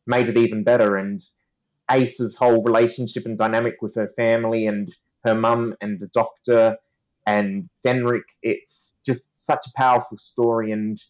made 0.06 0.28
it 0.28 0.36
even 0.36 0.62
better. 0.62 0.96
And 0.96 1.20
Ace's 1.90 2.36
whole 2.36 2.62
relationship 2.62 3.24
and 3.24 3.38
dynamic 3.38 3.76
with 3.80 3.94
her 3.94 4.08
family 4.08 4.66
and 4.66 4.94
her 5.24 5.34
mum 5.34 5.74
and 5.80 5.98
the 5.98 6.08
Doctor 6.08 6.76
and 7.26 7.68
Fenric, 7.84 8.24
it's 8.42 9.00
just 9.06 9.44
such 9.44 9.66
a 9.66 9.72
powerful 9.76 10.18
story. 10.18 10.72
And 10.72 11.02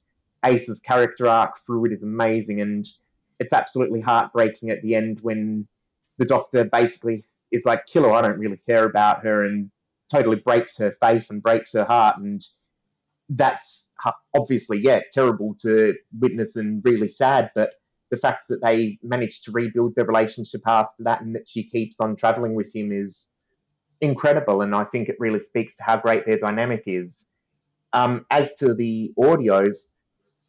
Ace's 0.44 0.80
character 0.80 1.26
arc 1.26 1.58
through 1.58 1.86
it 1.86 1.92
is 1.92 2.04
amazing. 2.04 2.60
And 2.60 2.86
it's 3.38 3.52
absolutely 3.52 4.00
heartbreaking 4.00 4.70
at 4.70 4.82
the 4.82 4.94
end 4.94 5.20
when 5.22 5.66
the 6.18 6.24
doctor 6.24 6.64
basically 6.64 7.22
is 7.52 7.64
like, 7.64 7.86
"Killer, 7.86 8.10
I 8.10 8.22
don't 8.22 8.38
really 8.38 8.60
care 8.68 8.84
about 8.84 9.22
her," 9.22 9.44
and 9.44 9.70
totally 10.10 10.36
breaks 10.36 10.76
her 10.78 10.90
faith 10.90 11.30
and 11.30 11.42
breaks 11.42 11.72
her 11.72 11.84
heart, 11.84 12.18
and 12.18 12.44
that's 13.30 13.94
obviously 14.36 14.78
yeah 14.78 15.00
terrible 15.12 15.54
to 15.60 15.94
witness 16.18 16.56
and 16.56 16.82
really 16.84 17.08
sad. 17.08 17.50
But 17.54 17.74
the 18.10 18.16
fact 18.16 18.48
that 18.48 18.62
they 18.62 18.98
managed 19.02 19.44
to 19.44 19.52
rebuild 19.52 19.94
their 19.94 20.06
relationship 20.06 20.62
after 20.66 21.02
that 21.04 21.20
and 21.20 21.34
that 21.34 21.46
she 21.46 21.62
keeps 21.62 22.00
on 22.00 22.16
traveling 22.16 22.54
with 22.54 22.74
him 22.74 22.90
is 22.90 23.28
incredible, 24.00 24.62
and 24.62 24.74
I 24.74 24.84
think 24.84 25.08
it 25.08 25.16
really 25.18 25.40
speaks 25.40 25.74
to 25.76 25.82
how 25.82 25.98
great 25.98 26.24
their 26.24 26.38
dynamic 26.38 26.84
is. 26.86 27.26
Um, 27.92 28.26
as 28.30 28.54
to 28.54 28.74
the 28.74 29.12
audios, 29.18 29.86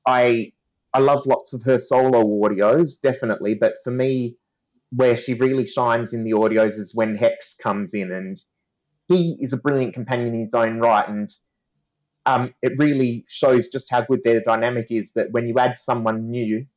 I 0.06 0.54
I 0.94 1.00
love 1.00 1.26
lots 1.26 1.54
of 1.54 1.64
her 1.64 1.78
solo 1.78 2.24
audios, 2.24 3.00
definitely. 3.00 3.56
But 3.56 3.76
for 3.84 3.92
me, 3.92 4.38
where 4.92 5.16
she 5.16 5.34
really 5.34 5.66
shines 5.66 6.14
in 6.14 6.24
the 6.24 6.32
audios 6.32 6.80
is 6.80 6.96
when 6.96 7.16
Hex 7.16 7.56
comes 7.56 7.94
in, 7.94 8.12
and 8.12 8.38
he 9.08 9.38
is 9.40 9.54
a 9.54 9.58
brilliant 9.58 9.94
companion 9.94 10.34
in 10.34 10.40
his 10.42 10.54
own 10.54 10.80
right. 10.80 11.08
And 11.08 11.30
um, 12.30 12.54
it 12.62 12.74
really 12.78 13.26
shows 13.28 13.68
just 13.68 13.90
how 13.90 14.02
good 14.02 14.24
their 14.24 14.40
dynamic 14.40 14.88
is. 14.92 15.14
That 15.14 15.32
when 15.32 15.48
you 15.48 15.58
add 15.58 15.80
someone 15.80 16.30
new, 16.30 16.68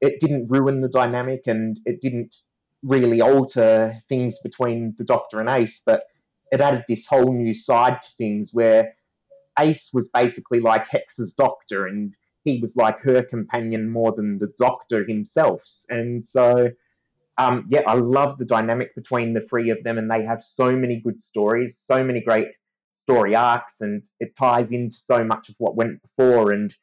it 0.00 0.20
didn't 0.20 0.48
ruin 0.48 0.80
the 0.80 0.88
dynamic, 0.88 1.42
and 1.46 1.80
it 1.84 2.00
didn't 2.00 2.36
really 2.84 3.20
alter 3.20 3.96
things 4.08 4.38
between 4.40 4.94
the 4.98 5.04
Doctor 5.04 5.40
and 5.40 5.48
Ace, 5.48 5.82
but 5.84 6.04
it 6.52 6.60
added 6.60 6.84
this 6.88 7.06
whole 7.06 7.32
new 7.32 7.52
side 7.52 8.00
to 8.02 8.10
things 8.16 8.50
where 8.52 8.94
Ace 9.58 9.90
was 9.92 10.08
basically 10.08 10.60
like 10.60 10.86
Hex's 10.86 11.32
Doctor, 11.32 11.86
and 11.86 12.14
he 12.44 12.60
was 12.60 12.76
like 12.76 13.00
her 13.00 13.22
companion 13.24 13.90
more 13.90 14.12
than 14.12 14.38
the 14.38 14.52
doctor 14.56 15.04
himself. 15.04 15.62
And 15.90 16.22
so, 16.22 16.70
um, 17.38 17.66
yeah, 17.68 17.82
I 17.88 17.94
love 17.94 18.38
the 18.38 18.44
dynamic 18.44 18.94
between 18.94 19.32
the 19.32 19.40
three 19.40 19.70
of 19.70 19.82
them, 19.82 19.98
and 19.98 20.08
they 20.08 20.24
have 20.24 20.42
so 20.42 20.70
many 20.70 21.00
good 21.00 21.20
stories, 21.20 21.76
so 21.76 22.04
many 22.04 22.20
great 22.20 22.48
story 22.92 23.34
arcs, 23.34 23.80
and 23.80 24.08
it 24.20 24.36
ties 24.36 24.70
into 24.72 24.94
so 24.94 25.24
much 25.24 25.48
of 25.48 25.56
what 25.58 25.76
went 25.76 26.00
before. 26.02 26.52
And 26.52 26.74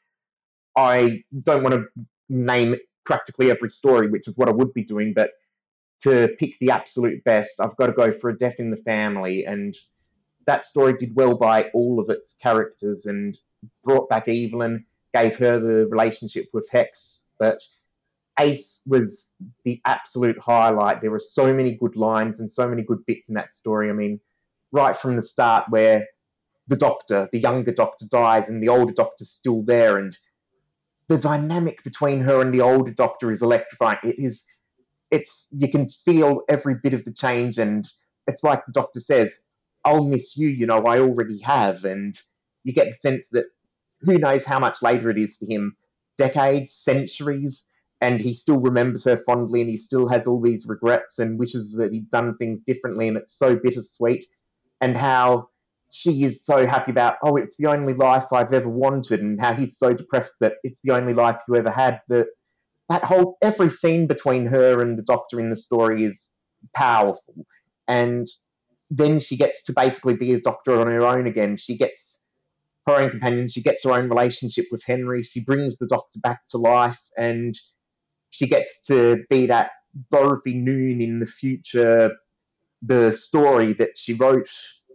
I 0.75 1.23
don't 1.43 1.63
want 1.63 1.75
to 1.75 1.85
name 2.27 2.75
practically 3.05 3.49
every 3.49 3.69
story, 3.69 4.09
which 4.09 4.27
is 4.27 4.37
what 4.37 4.49
I 4.49 4.51
would 4.51 4.73
be 4.73 4.83
doing, 4.83 5.13
but 5.15 5.31
to 5.99 6.29
pick 6.39 6.57
the 6.59 6.71
absolute 6.71 7.23
best, 7.23 7.59
I've 7.59 7.75
got 7.75 7.87
to 7.87 7.93
go 7.93 8.11
for 8.11 8.29
a 8.29 8.37
death 8.37 8.55
in 8.59 8.71
the 8.71 8.77
family. 8.77 9.45
And 9.45 9.75
that 10.45 10.65
story 10.65 10.93
did 10.93 11.15
well 11.15 11.35
by 11.35 11.63
all 11.73 11.99
of 11.99 12.09
its 12.09 12.35
characters 12.35 13.05
and 13.05 13.37
brought 13.83 14.09
back 14.09 14.27
Evelyn 14.27 14.85
gave 15.13 15.35
her 15.37 15.59
the 15.59 15.87
relationship 15.87 16.45
with 16.53 16.69
Hex. 16.71 17.23
But 17.37 17.59
Ace 18.39 18.81
was 18.87 19.35
the 19.65 19.81
absolute 19.85 20.41
highlight. 20.41 21.01
There 21.01 21.11
were 21.11 21.19
so 21.19 21.53
many 21.53 21.75
good 21.75 21.95
lines 21.95 22.39
and 22.39 22.49
so 22.49 22.69
many 22.69 22.83
good 22.83 23.05
bits 23.05 23.27
in 23.27 23.35
that 23.35 23.51
story. 23.51 23.89
I 23.89 23.93
mean, 23.93 24.19
right 24.71 24.95
from 24.95 25.15
the 25.15 25.21
start, 25.21 25.65
where 25.69 26.07
the 26.67 26.77
doctor, 26.77 27.27
the 27.31 27.39
younger 27.39 27.71
doctor 27.71 28.05
dies, 28.09 28.49
and 28.49 28.61
the 28.61 28.69
older 28.69 28.93
doctor's 28.93 29.29
still 29.29 29.63
there, 29.63 29.97
and 29.97 30.17
the 31.07 31.17
dynamic 31.17 31.83
between 31.83 32.21
her 32.21 32.41
and 32.41 32.53
the 32.53 32.61
older 32.61 32.91
doctor 32.91 33.31
is 33.31 33.41
electrifying. 33.41 33.97
It 34.03 34.19
is, 34.19 34.45
it's 35.09 35.47
you 35.51 35.69
can 35.69 35.88
feel 35.88 36.41
every 36.47 36.75
bit 36.75 36.93
of 36.93 37.05
the 37.05 37.11
change, 37.11 37.57
and 37.57 37.88
it's 38.27 38.43
like 38.43 38.65
the 38.65 38.71
doctor 38.71 38.99
says, 38.99 39.41
"I'll 39.85 40.05
miss 40.05 40.38
you." 40.38 40.49
You 40.49 40.67
know, 40.67 40.83
I 40.83 40.99
already 40.99 41.39
have, 41.39 41.85
and 41.85 42.15
you 42.63 42.73
get 42.73 42.85
the 42.85 42.93
sense 42.93 43.29
that 43.29 43.45
who 44.01 44.19
knows 44.19 44.45
how 44.45 44.59
much 44.59 44.83
later 44.83 45.09
it 45.09 45.17
is 45.17 45.35
for 45.38 45.45
him, 45.45 45.75
decades, 46.17 46.71
centuries, 46.71 47.69
and 48.01 48.21
he 48.21 48.33
still 48.33 48.59
remembers 48.59 49.03
her 49.05 49.17
fondly, 49.17 49.61
and 49.61 49.69
he 49.69 49.77
still 49.77 50.07
has 50.07 50.27
all 50.27 50.39
these 50.39 50.67
regrets 50.67 51.17
and 51.17 51.39
wishes 51.39 51.75
that 51.77 51.91
he'd 51.91 52.09
done 52.11 52.38
things 52.38 52.61
differently, 52.61 53.07
and 53.07 53.17
it's 53.17 53.33
so 53.33 53.55
bittersweet, 53.55 54.27
and 54.81 54.98
how 54.98 55.50
she 55.91 56.24
is 56.24 56.45
so 56.45 56.67
happy 56.67 56.91
about, 56.91 57.15
oh, 57.24 57.36
it's 57.36 57.57
the 57.57 57.67
only 57.67 57.93
life 57.93 58.31
I've 58.31 58.53
ever 58.53 58.69
wanted, 58.69 59.21
and 59.21 59.41
how 59.41 59.53
he's 59.53 59.77
so 59.77 59.93
depressed 59.93 60.36
that 60.39 60.53
it's 60.63 60.81
the 60.81 60.91
only 60.91 61.13
life 61.13 61.41
you 61.48 61.55
ever 61.55 61.71
had. 61.71 62.01
That 62.09 62.27
that 62.89 63.03
whole 63.03 63.38
every 63.41 63.69
scene 63.69 64.07
between 64.07 64.45
her 64.48 64.81
and 64.81 64.98
the 64.98 65.03
doctor 65.03 65.39
in 65.39 65.50
the 65.50 65.55
story 65.55 66.03
is 66.03 66.36
powerful, 66.75 67.45
and 67.88 68.27
then 68.89 69.19
she 69.19 69.38
gets 69.38 69.63
to 69.63 69.74
basically 69.74 70.15
be 70.15 70.33
a 70.33 70.39
doctor 70.39 70.79
on 70.79 70.88
her 70.88 71.05
own 71.05 71.27
again. 71.27 71.57
She 71.57 71.77
gets 71.77 72.25
her 72.88 72.95
own 72.95 73.09
companion. 73.09 73.48
She 73.48 73.62
gets 73.62 73.83
her 73.83 73.91
own 73.91 74.09
relationship 74.09 74.65
with 74.71 74.83
Henry. 74.86 75.24
She 75.24 75.43
brings 75.43 75.77
the 75.77 75.88
doctor 75.88 76.19
back 76.21 76.41
to 76.50 76.57
life, 76.57 77.01
and 77.17 77.55
she 78.31 78.48
gets 78.48 78.81
to 78.88 79.17
be 79.29 79.48
that 79.48 79.71
Dorothy 80.12 80.53
Noon 80.53 81.01
in 81.01 81.19
the 81.19 81.25
future. 81.25 82.12
The 82.81 83.12
story 83.12 83.74
that 83.74 83.98
she 83.98 84.13
wrote 84.13 84.50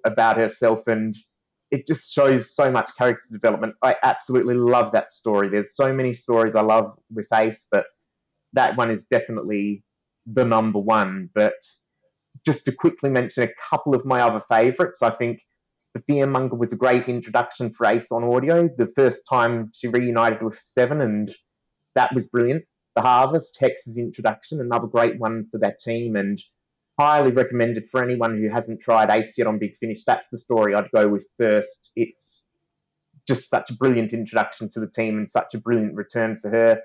about 0.05 0.37
herself 0.37 0.87
and 0.87 1.15
it 1.71 1.87
just 1.87 2.13
shows 2.13 2.55
so 2.55 2.71
much 2.71 2.91
character 2.97 3.27
development. 3.33 3.75
I 3.83 3.97
absolutely 4.03 4.55
love 4.55 4.93
that 4.93 5.11
story. 5.11 5.49
There's 5.49 5.75
so 5.75 5.93
many 5.93 6.13
stories 6.13 6.55
I 6.55 6.63
love 6.63 6.95
with 7.13 7.29
Ace, 7.35 7.67
but 7.71 7.87
that 8.53 8.77
one 8.77 8.91
is 8.91 9.05
definitely 9.05 9.83
the 10.25 10.45
number 10.45 10.79
one. 10.79 11.31
But 11.35 11.55
just 12.47 12.65
to 12.67 12.73
quickly 12.73 13.11
mention 13.11 13.43
a 13.43 13.53
couple 13.71 13.95
of 13.95 14.05
my 14.05 14.21
other 14.21 14.41
favourites, 14.41 15.03
I 15.03 15.11
think 15.11 15.41
The 15.95 16.03
Fearmonger 16.03 16.57
was 16.57 16.73
a 16.73 16.77
great 16.77 17.09
introduction 17.09 17.71
for 17.71 17.87
Ace 17.87 18.13
on 18.13 18.23
audio. 18.25 18.69
The 18.77 18.87
first 18.87 19.23
time 19.29 19.71
she 19.75 19.89
reunited 19.89 20.43
with 20.43 20.61
Seven, 20.65 21.01
and 21.01 21.29
that 21.95 22.15
was 22.15 22.29
brilliant. 22.29 22.65
The 22.95 23.03
Harvest, 23.03 23.59
Hex's 23.59 23.99
introduction, 23.99 24.61
another 24.61 24.87
great 24.87 25.19
one 25.19 25.47
for 25.51 25.59
that 25.59 25.79
team. 25.79 26.15
And 26.15 26.39
highly 26.99 27.33
recommended 27.33 27.87
for 27.87 28.03
anyone 28.03 28.39
who 28.39 28.49
hasn't 28.49 28.81
tried 28.81 29.11
Ace 29.11 29.37
yet 29.37 29.47
on 29.47 29.59
Big 29.59 29.77
Finish. 29.77 30.05
That's 30.05 30.29
the 30.29 30.39
story 30.39 30.75
I'd 30.75 30.91
go 30.95 31.09
with 31.09 31.27
first. 31.37 31.91
It's 31.97 32.45
just 33.27 33.51
such 33.51 33.71
a 33.71 33.75
brilliant 33.75 34.13
introduction 34.13 34.69
to 34.71 34.81
the 34.81 34.87
team 34.87 35.19
and 35.19 35.29
such 35.29 35.55
a 35.55 35.59
brilliant 35.59 35.95
return 35.95 36.37
for 36.37 36.51
her. 36.51 36.81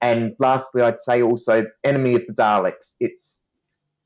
And 0.00 0.34
lastly, 0.38 0.82
I'd 0.82 1.00
say 1.00 1.22
also 1.22 1.66
Enemy 1.82 2.14
of 2.14 2.26
the 2.26 2.32
Daleks. 2.32 2.94
It's 3.00 3.44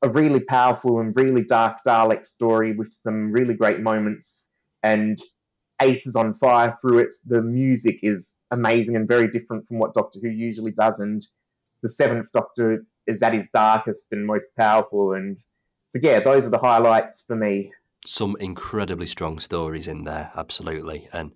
a 0.01 0.09
really 0.09 0.39
powerful 0.39 0.99
and 0.99 1.15
really 1.15 1.43
dark 1.43 1.77
Dalek 1.87 2.25
story 2.25 2.73
with 2.75 2.91
some 2.91 3.31
really 3.31 3.53
great 3.53 3.79
moments. 3.79 4.47
And 4.81 5.19
Ace 5.81 6.07
is 6.07 6.15
on 6.15 6.33
fire 6.33 6.75
through 6.81 6.99
it. 6.99 7.15
The 7.25 7.41
music 7.41 7.99
is 8.01 8.37
amazing 8.51 8.95
and 8.95 9.07
very 9.07 9.27
different 9.27 9.65
from 9.65 9.77
what 9.77 9.93
Doctor 9.93 10.19
Who 10.21 10.29
usually 10.29 10.71
does. 10.71 10.99
And 10.99 11.21
the 11.83 11.89
Seventh 11.89 12.31
Doctor 12.31 12.85
is 13.07 13.21
at 13.21 13.33
his 13.33 13.49
darkest 13.49 14.11
and 14.13 14.25
most 14.25 14.55
powerful. 14.55 15.13
And 15.13 15.37
so, 15.85 15.99
yeah, 16.01 16.19
those 16.19 16.45
are 16.45 16.51
the 16.51 16.57
highlights 16.57 17.23
for 17.25 17.35
me. 17.35 17.71
Some 18.05 18.35
incredibly 18.39 19.07
strong 19.07 19.39
stories 19.39 19.87
in 19.87 20.03
there, 20.03 20.31
absolutely. 20.35 21.07
And 21.13 21.31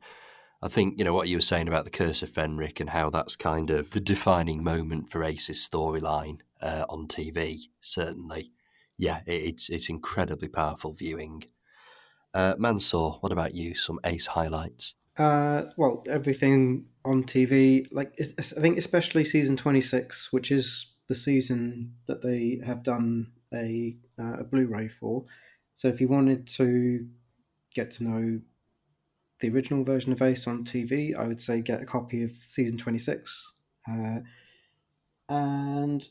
I 0.62 0.68
think, 0.68 0.98
you 0.98 1.06
know, 1.06 1.14
what 1.14 1.30
you 1.30 1.38
were 1.38 1.42
saying 1.42 1.68
about 1.68 1.86
the 1.86 1.92
Curse 1.92 2.24
of 2.24 2.32
Fenric 2.32 2.80
and 2.80 2.90
how 2.90 3.10
that's 3.10 3.36
kind 3.36 3.70
of 3.70 3.92
the 3.92 4.00
defining 4.00 4.64
moment 4.64 5.10
for 5.10 5.24
Ace's 5.24 5.68
storyline 5.68 6.40
uh, 6.62 6.86
on 6.90 7.08
TV, 7.08 7.70
certainly. 7.82 8.52
Yeah, 8.98 9.22
it's, 9.26 9.70
it's 9.70 9.90
incredibly 9.90 10.48
powerful 10.48 10.94
viewing. 10.94 11.44
Uh, 12.34 12.56
Mansoor, 12.58 13.18
what 13.22 13.32
about 13.32 13.54
you? 13.54 13.76
Some 13.76 14.00
Ace 14.04 14.28
highlights? 14.28 14.96
Uh, 15.18 15.64
well, 15.78 16.04
everything 16.08 16.86
on 17.04 17.24
TV, 17.24 17.88
like 17.92 18.14
I 18.20 18.42
think 18.42 18.78
especially 18.78 19.24
season 19.24 19.58
26, 19.58 20.32
which 20.32 20.52
is 20.52 20.94
the 21.08 21.16
season 21.16 21.94
that 22.08 22.22
they 22.22 22.62
have 22.66 22.84
done 22.84 23.32
a, 23.54 23.96
uh, 24.20 24.40
a 24.40 24.44
Blu-ray 24.44 24.88
for. 24.88 25.26
So 25.76 25.88
if 25.88 26.02
you 26.02 26.08
wanted 26.08 26.48
to 26.48 27.08
get 27.74 27.92
to 27.92 28.04
know 28.04 28.42
the 29.40 29.50
original 29.50 29.84
version 29.84 30.12
of 30.12 30.22
Ace 30.22 30.48
on 30.48 30.64
TV, 30.64 31.16
I 31.18 31.28
would 31.28 31.40
say 31.40 31.62
get 31.62 31.82
a 31.82 31.86
copy 31.86 32.24
of 32.24 32.32
season 32.50 32.78
26. 32.78 33.54
Uh, 33.90 34.20
and 35.30 36.08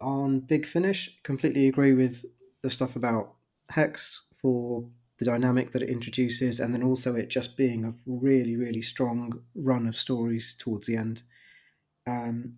on 0.00 0.40
Big 0.40 0.66
Finish, 0.66 1.16
completely 1.22 1.68
agree 1.68 1.92
with 1.92 2.24
the 2.62 2.70
stuff 2.70 2.96
about 2.96 3.34
Hex 3.70 4.22
for 4.34 4.84
the 5.18 5.24
dynamic 5.24 5.70
that 5.70 5.82
it 5.82 5.88
introduces, 5.88 6.60
and 6.60 6.74
then 6.74 6.82
also 6.82 7.16
it 7.16 7.28
just 7.28 7.56
being 7.56 7.84
a 7.84 7.94
really, 8.06 8.56
really 8.56 8.82
strong 8.82 9.42
run 9.54 9.86
of 9.86 9.96
stories 9.96 10.54
towards 10.54 10.86
the 10.86 10.96
end. 10.96 11.22
Um, 12.06 12.56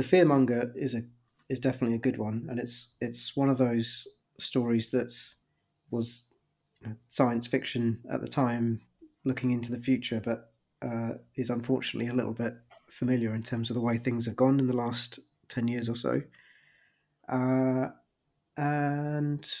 the 0.00 0.16
Fearmonger 0.16 0.74
is 0.74 0.94
a 0.94 1.02
is 1.50 1.60
definitely 1.60 1.96
a 1.96 1.98
good 2.00 2.16
one, 2.16 2.46
and 2.48 2.58
it's 2.58 2.96
it's 3.00 3.36
one 3.36 3.50
of 3.50 3.58
those 3.58 4.08
stories 4.38 4.90
that 4.92 5.12
was 5.90 6.32
science 7.08 7.46
fiction 7.46 7.98
at 8.10 8.22
the 8.22 8.28
time, 8.28 8.80
looking 9.24 9.50
into 9.50 9.70
the 9.70 9.78
future, 9.78 10.20
but 10.24 10.52
uh, 10.80 11.10
is 11.36 11.50
unfortunately 11.50 12.08
a 12.08 12.14
little 12.14 12.32
bit 12.32 12.54
familiar 12.88 13.34
in 13.34 13.42
terms 13.42 13.68
of 13.68 13.74
the 13.74 13.80
way 13.80 13.98
things 13.98 14.24
have 14.24 14.36
gone 14.36 14.58
in 14.58 14.66
the 14.66 14.76
last 14.76 15.18
ten 15.48 15.68
years 15.68 15.88
or 15.88 15.96
so. 15.96 16.22
Uh, 17.28 17.88
and 18.56 19.52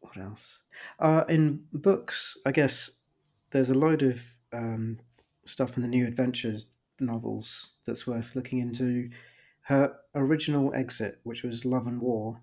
what 0.00 0.16
else? 0.16 0.64
Uh, 0.98 1.22
in 1.28 1.62
books, 1.72 2.36
I 2.44 2.50
guess 2.50 3.02
there's 3.50 3.70
a 3.70 3.74
load 3.74 4.02
of 4.02 4.20
um, 4.52 4.98
stuff 5.44 5.76
in 5.76 5.82
the 5.82 5.88
New 5.88 6.08
Adventures 6.08 6.66
novels 7.02 7.72
that's 7.84 8.06
worth 8.06 8.34
looking 8.36 8.58
into. 8.58 9.10
Her 9.62 9.94
original 10.14 10.74
exit, 10.74 11.20
which 11.22 11.42
was 11.42 11.64
Love 11.64 11.86
and 11.86 12.00
War, 12.00 12.40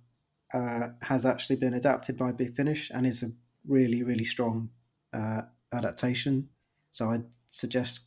uh, 0.54 0.90
has 1.02 1.26
actually 1.26 1.58
been 1.58 1.74
adapted 1.74 2.18
by 2.18 2.32
Big 2.32 2.56
Finish 2.56 2.92
and 2.94 3.06
is 3.06 3.24
a 3.24 3.32
really, 3.68 4.04
really 4.04 4.26
strong 4.26 4.70
uh, 5.14 5.42
adaptation. 5.74 6.50
So 6.92 7.10
I'd 7.12 7.26
suggest 7.52 8.02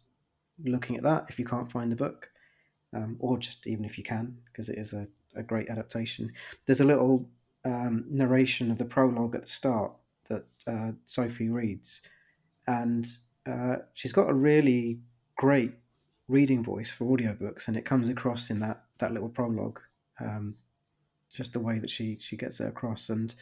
looking 0.64 0.96
at 0.96 1.02
that 1.02 1.26
if 1.28 1.38
you 1.38 1.44
can't 1.44 1.70
find 1.70 1.90
the 1.90 1.96
book, 1.96 2.30
um, 2.94 3.16
or 3.18 3.38
just 3.38 3.66
even 3.66 3.84
if 3.84 3.98
you 3.98 4.04
can, 4.04 4.36
because 4.46 4.68
it 4.68 4.78
is 4.78 4.92
a, 4.92 5.06
a 5.36 5.42
great 5.42 5.68
adaptation. 5.68 6.32
There's 6.66 6.80
a 6.80 6.84
little 6.84 7.28
um, 7.64 8.04
narration 8.08 8.70
of 8.70 8.78
the 8.78 8.84
prologue 8.84 9.34
at 9.34 9.42
the 9.42 9.48
start 9.48 9.92
that 10.28 10.44
uh, 10.66 10.92
Sophie 11.04 11.48
reads, 11.48 12.02
and 12.66 13.06
uh, 13.46 13.76
she's 13.94 14.12
got 14.12 14.28
a 14.28 14.34
really 14.34 15.00
great 15.36 15.72
reading 16.32 16.64
voice 16.64 16.90
for 16.90 17.04
audiobooks, 17.04 17.68
and 17.68 17.76
it 17.76 17.84
comes 17.84 18.08
across 18.08 18.50
in 18.50 18.58
that 18.60 18.84
that 18.98 19.12
little 19.12 19.28
prologue. 19.28 19.80
Um, 20.18 20.56
just 21.32 21.52
the 21.52 21.60
way 21.60 21.78
that 21.78 21.90
she 21.90 22.16
she 22.20 22.36
gets 22.36 22.60
it 22.60 22.68
across, 22.68 23.10
and 23.10 23.34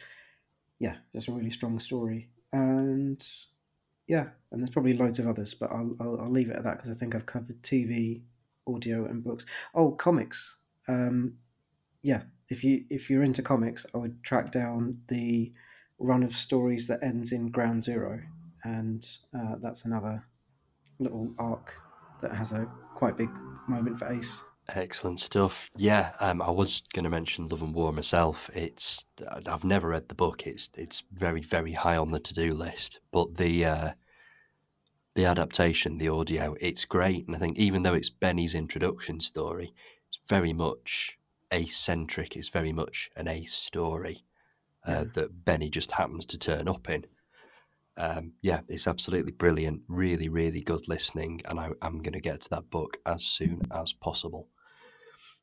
yeah, 0.79 0.97
just 1.15 1.29
a 1.29 1.31
really 1.31 1.49
strong 1.49 1.79
story. 1.79 2.29
And 2.53 3.25
yeah, 4.07 4.27
and 4.51 4.61
there's 4.61 4.69
probably 4.69 4.93
loads 4.93 5.19
of 5.19 5.27
others, 5.27 5.53
but 5.53 5.71
I'll 5.71 5.95
I'll, 5.99 6.21
I'll 6.21 6.31
leave 6.31 6.49
it 6.49 6.57
at 6.57 6.63
that 6.63 6.77
because 6.77 6.89
I 6.89 6.93
think 6.93 7.15
I've 7.15 7.25
covered 7.25 7.61
TV, 7.63 8.21
audio, 8.67 9.05
and 9.05 9.23
books. 9.23 9.45
Oh, 9.73 9.91
comics. 9.91 10.57
Um, 10.87 11.35
yeah, 12.03 12.23
if 12.49 12.63
you 12.63 12.83
if 12.89 13.09
you're 13.09 13.23
into 13.23 13.41
comics, 13.41 13.85
I 13.95 13.99
would 13.99 14.21
track 14.23 14.51
down 14.51 14.99
the 15.07 15.53
run 15.97 16.23
of 16.23 16.35
stories 16.35 16.87
that 16.87 17.03
ends 17.03 17.31
in 17.31 17.51
Ground 17.51 17.83
Zero, 17.83 18.19
and 18.63 19.07
uh, 19.37 19.55
that's 19.61 19.85
another 19.85 20.25
little 20.99 21.33
arc 21.39 21.73
that 22.21 22.33
has 22.33 22.51
a 22.51 22.67
quite 22.95 23.17
big 23.17 23.29
moment 23.67 23.97
for 23.99 24.11
Ace. 24.11 24.41
Excellent 24.69 25.19
stuff. 25.19 25.69
Yeah, 25.75 26.11
um, 26.19 26.41
I 26.41 26.51
was 26.51 26.83
going 26.93 27.03
to 27.03 27.09
mention 27.09 27.47
Love 27.47 27.61
and 27.61 27.73
War 27.73 27.91
myself. 27.91 28.49
It's 28.53 29.05
I've 29.47 29.63
never 29.63 29.89
read 29.89 30.07
the 30.07 30.15
book. 30.15 30.45
It's 30.45 30.69
it's 30.77 31.03
very 31.11 31.41
very 31.41 31.73
high 31.73 31.97
on 31.97 32.11
the 32.11 32.19
to 32.19 32.33
do 32.33 32.53
list. 32.53 32.99
But 33.11 33.35
the 33.35 33.65
uh, 33.65 33.91
the 35.15 35.25
adaptation, 35.25 35.97
the 35.97 36.09
audio, 36.09 36.55
it's 36.61 36.85
great. 36.85 37.27
And 37.27 37.35
I 37.35 37.39
think 37.39 37.57
even 37.57 37.83
though 37.83 37.95
it's 37.95 38.09
Benny's 38.09 38.55
introduction 38.55 39.19
story, 39.19 39.73
it's 40.07 40.19
very 40.29 40.53
much 40.53 41.17
ace 41.51 41.77
centric. 41.77 42.35
It's 42.35 42.49
very 42.49 42.71
much 42.71 43.09
an 43.15 43.27
ace 43.27 43.53
story 43.53 44.23
uh, 44.87 44.91
yeah. 44.91 45.03
that 45.15 45.43
Benny 45.43 45.69
just 45.69 45.93
happens 45.93 46.25
to 46.27 46.37
turn 46.37 46.67
up 46.69 46.89
in 46.89 47.05
um, 47.97 48.33
yeah, 48.41 48.61
it's 48.67 48.87
absolutely 48.87 49.31
brilliant. 49.31 49.81
Really, 49.87 50.29
really 50.29 50.61
good 50.61 50.87
listening, 50.87 51.41
and 51.45 51.59
I, 51.59 51.69
am 51.81 52.01
going 52.01 52.13
to 52.13 52.21
get 52.21 52.41
to 52.41 52.49
that 52.51 52.69
book 52.69 52.97
as 53.05 53.23
soon 53.23 53.63
as 53.71 53.93
possible. 53.93 54.47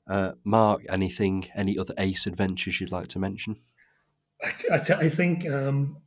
Uh, 0.08 0.32
Mark, 0.44 0.82
anything, 0.88 1.48
any 1.54 1.78
other 1.78 1.94
Ace 1.98 2.26
adventures 2.26 2.80
you'd 2.80 2.92
like 2.92 3.08
to 3.08 3.18
mention? 3.18 3.56
I, 4.70 4.76
I 4.76 5.08
think 5.08 5.48
um, 5.48 5.98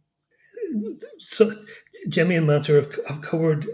so. 1.19 1.53
Jimmy 2.09 2.35
and 2.35 2.47
Mansoor 2.47 2.77
have, 2.81 2.99
have 3.07 3.21
covered, 3.21 3.67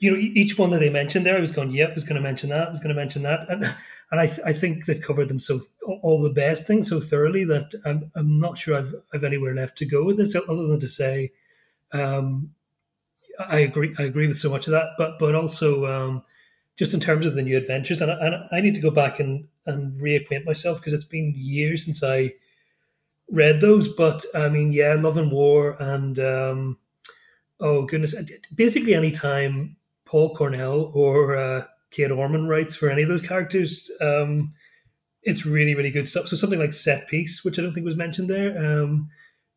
you 0.00 0.10
know, 0.10 0.16
each 0.16 0.58
one 0.58 0.70
that 0.70 0.80
they 0.80 0.90
mentioned 0.90 1.24
there. 1.24 1.36
I 1.36 1.40
was 1.40 1.52
going, 1.52 1.70
yep, 1.70 1.88
yeah, 1.88 1.94
was 1.94 2.04
going 2.04 2.16
to 2.16 2.22
mention 2.22 2.50
that, 2.50 2.68
I 2.68 2.70
was 2.70 2.80
going 2.80 2.94
to 2.94 3.00
mention 3.00 3.22
that, 3.22 3.46
and 3.48 3.64
and 4.10 4.20
I, 4.20 4.24
I 4.44 4.52
think 4.52 4.84
they've 4.84 5.00
covered 5.00 5.28
them 5.28 5.38
so 5.38 5.60
all 5.86 6.20
the 6.20 6.28
best 6.28 6.66
things 6.66 6.90
so 6.90 7.00
thoroughly 7.00 7.44
that 7.44 7.72
I'm, 7.86 8.10
I'm 8.14 8.38
not 8.38 8.58
sure 8.58 8.76
I've 8.76 8.94
I've 9.12 9.24
anywhere 9.24 9.54
left 9.54 9.78
to 9.78 9.86
go 9.86 10.04
with 10.04 10.18
this 10.18 10.36
other 10.36 10.66
than 10.66 10.80
to 10.80 10.88
say, 10.88 11.32
um, 11.92 12.54
I 13.38 13.60
agree 13.60 13.94
I 13.98 14.02
agree 14.04 14.26
with 14.26 14.36
so 14.36 14.50
much 14.50 14.66
of 14.66 14.72
that, 14.72 14.90
but 14.98 15.18
but 15.18 15.34
also 15.34 15.86
um, 15.86 16.22
just 16.76 16.94
in 16.94 17.00
terms 17.00 17.26
of 17.26 17.34
the 17.34 17.42
new 17.42 17.56
adventures, 17.56 18.00
and 18.00 18.10
I, 18.10 18.14
and 18.26 18.34
I 18.50 18.60
need 18.60 18.74
to 18.74 18.80
go 18.80 18.90
back 18.90 19.20
and 19.20 19.48
and 19.66 20.00
reacquaint 20.00 20.44
myself 20.44 20.78
because 20.78 20.92
it's 20.92 21.04
been 21.04 21.32
years 21.36 21.84
since 21.84 22.02
I 22.02 22.32
read 23.30 23.60
those. 23.60 23.88
But 23.88 24.24
I 24.34 24.48
mean, 24.48 24.72
yeah, 24.72 24.94
Love 24.98 25.16
and 25.16 25.30
War, 25.30 25.76
and 25.80 26.18
um, 26.18 26.78
oh 27.60 27.82
goodness, 27.82 28.14
basically 28.54 28.94
any 28.94 29.12
time 29.12 29.76
Paul 30.04 30.34
Cornell 30.34 30.90
or 30.94 31.36
uh, 31.36 31.64
Kate 31.90 32.10
Orman 32.10 32.48
writes 32.48 32.76
for 32.76 32.90
any 32.90 33.02
of 33.02 33.08
those 33.08 33.26
characters, 33.26 33.90
um, 34.00 34.54
it's 35.22 35.46
really 35.46 35.74
really 35.74 35.90
good 35.90 36.08
stuff. 36.08 36.28
So 36.28 36.36
something 36.36 36.60
like 36.60 36.72
Set 36.72 37.08
Piece, 37.08 37.44
which 37.44 37.58
I 37.58 37.62
don't 37.62 37.72
think 37.72 37.86
was 37.86 37.96
mentioned 37.96 38.28
there, 38.28 38.82
um, 38.82 39.10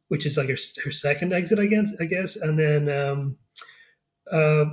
which 0.08 0.26
is 0.26 0.38
like 0.38 0.50
her, 0.50 0.58
her 0.84 0.92
second 0.92 1.34
exit, 1.34 1.60
I 1.60 1.66
guess, 1.66 1.94
I 2.00 2.06
guess, 2.06 2.36
and 2.36 2.60
then. 2.60 2.90
Um, 2.90 3.38
uh, 4.32 4.66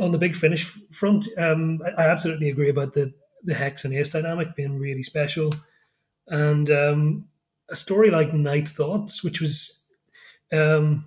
on 0.00 0.10
the 0.10 0.18
big 0.18 0.34
finish 0.34 0.64
front, 0.90 1.26
um, 1.38 1.80
I, 1.84 2.02
I, 2.02 2.08
absolutely 2.08 2.50
agree 2.50 2.68
about 2.68 2.92
the 2.92 3.14
the 3.44 3.54
hex 3.54 3.84
and 3.84 3.94
ace 3.94 4.10
dynamic 4.10 4.56
being 4.56 4.78
really 4.78 5.04
special, 5.04 5.52
and 6.26 6.70
um, 6.70 7.28
a 7.70 7.76
story 7.76 8.10
like 8.10 8.34
Night 8.34 8.68
Thoughts, 8.68 9.22
which 9.22 9.40
was 9.40 9.84
um, 10.52 11.06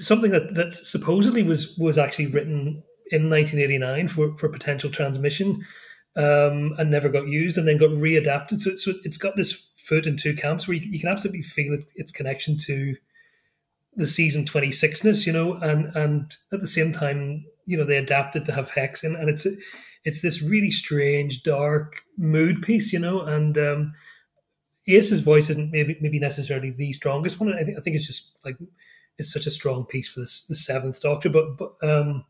something 0.00 0.30
that, 0.30 0.54
that 0.54 0.74
supposedly 0.74 1.42
was 1.42 1.76
was 1.78 1.98
actually 1.98 2.26
written 2.26 2.82
in 3.10 3.30
1989 3.30 4.08
for, 4.08 4.36
for 4.38 4.48
potential 4.48 4.90
transmission 4.90 5.64
um, 6.16 6.74
and 6.78 6.90
never 6.90 7.08
got 7.08 7.26
used 7.26 7.58
and 7.58 7.68
then 7.68 7.78
got 7.78 7.90
readapted. 7.90 8.60
So, 8.60 8.72
so 8.76 8.92
it's 9.04 9.16
got 9.18 9.36
this 9.36 9.72
foot 9.84 10.06
in 10.06 10.16
two 10.16 10.34
camps 10.34 10.66
where 10.66 10.76
you, 10.76 10.90
you 10.90 10.98
can 10.98 11.10
absolutely 11.10 11.42
feel 11.42 11.74
it, 11.74 11.86
its 11.94 12.12
connection 12.12 12.56
to 12.56 12.96
the 13.96 14.06
season 14.06 14.44
26ness, 14.44 15.26
you 15.26 15.32
know, 15.32 15.54
and 15.54 15.94
and 15.94 16.34
at 16.52 16.60
the 16.60 16.66
same 16.66 16.92
time, 16.92 17.44
you 17.66 17.76
know, 17.76 17.84
they 17.84 17.96
adapted 17.96 18.44
to 18.44 18.52
have 18.52 18.70
Hex 18.70 19.04
in, 19.04 19.14
and 19.14 19.28
it's 19.28 19.46
it's 20.04 20.22
this 20.22 20.42
really 20.42 20.70
strange, 20.70 21.42
dark 21.42 22.02
mood 22.16 22.62
piece, 22.62 22.92
you 22.92 22.98
know, 22.98 23.20
and 23.20 23.56
um, 23.56 23.94
Ace's 24.88 25.22
voice 25.22 25.50
isn't 25.50 25.70
maybe 25.70 25.96
maybe 26.00 26.18
necessarily 26.18 26.70
the 26.70 26.92
strongest 26.92 27.38
one. 27.38 27.52
I 27.52 27.62
think 27.62 27.78
I 27.78 27.80
think 27.80 27.96
it's 27.96 28.06
just 28.06 28.38
like 28.44 28.56
it's 29.18 29.32
such 29.32 29.46
a 29.46 29.50
strong 29.50 29.84
piece 29.84 30.08
for 30.08 30.20
the, 30.20 30.30
the 30.48 30.56
Seventh 30.56 31.00
Doctor, 31.00 31.28
but 31.28 31.56
but 31.56 31.74
um, 31.82 32.24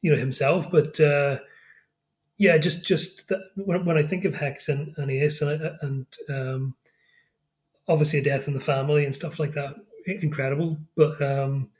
you 0.00 0.10
know 0.10 0.18
himself, 0.18 0.70
but. 0.70 0.98
Uh, 1.00 1.38
yeah, 2.38 2.58
just 2.58 2.86
just 2.86 3.28
that, 3.28 3.40
when, 3.56 3.84
when 3.84 3.98
I 3.98 4.02
think 4.02 4.24
of 4.24 4.34
Hex 4.34 4.68
and, 4.68 4.94
and 4.96 5.10
Ace 5.10 5.40
and, 5.42 5.78
and 5.80 6.06
um, 6.28 6.74
obviously 7.88 8.20
a 8.20 8.24
death 8.24 8.48
in 8.48 8.54
the 8.54 8.60
family 8.60 9.04
and 9.04 9.14
stuff 9.14 9.38
like 9.38 9.52
that, 9.52 9.76
incredible. 10.06 10.78
But 10.96 11.20
um, 11.22 11.70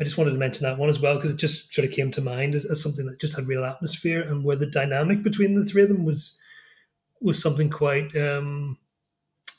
I 0.00 0.04
just 0.04 0.16
wanted 0.18 0.30
to 0.32 0.38
mention 0.38 0.64
that 0.64 0.78
one 0.78 0.88
as 0.88 1.00
well 1.00 1.16
because 1.16 1.32
it 1.32 1.38
just 1.38 1.74
sort 1.74 1.88
of 1.88 1.94
came 1.94 2.10
to 2.12 2.20
mind 2.20 2.54
as, 2.54 2.64
as, 2.64 2.82
something 2.82 3.06
that 3.06 3.20
just 3.20 3.36
had 3.36 3.48
real 3.48 3.64
atmosphere 3.64 4.22
and 4.22 4.44
where 4.44 4.56
the 4.56 4.66
dynamic 4.66 5.22
between 5.22 5.54
the 5.54 5.64
three 5.64 5.82
of 5.82 5.88
them 5.88 6.04
was 6.04 6.38
was 7.20 7.40
something 7.42 7.70
quite 7.70 8.14
um, 8.16 8.76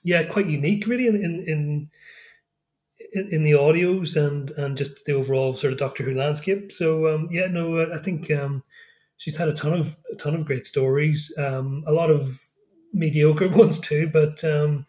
yeah 0.04 0.24
quite 0.24 0.48
unique 0.48 0.88
really 0.88 1.08
in 1.08 1.16
in, 1.16 1.44
in 1.48 1.90
in 3.14 3.44
the 3.44 3.52
audios 3.52 4.16
and 4.16 4.52
and 4.52 4.78
just 4.78 5.06
the 5.06 5.14
overall 5.14 5.54
sort 5.54 5.74
of 5.74 5.80
Doctor 5.80 6.04
Who 6.04 6.14
landscape. 6.14 6.72
So 6.72 7.14
um, 7.14 7.30
yeah, 7.32 7.48
no, 7.48 7.92
I 7.92 7.98
think 7.98 8.32
um, 8.32 8.64
she's 9.18 9.38
had 9.38 9.48
a 9.48 9.54
ton 9.54 9.74
of 9.74 9.96
a 10.12 10.16
ton 10.16 10.36
of 10.36 10.46
great 10.46 10.66
stories, 10.66 11.34
um, 11.38 11.84
a 11.88 11.94
lot 11.94 12.10
of 12.10 12.40
mediocre 12.94 13.50
ones 13.58 13.80
too, 13.80 14.10
but 14.12 14.44
um, 14.44 14.86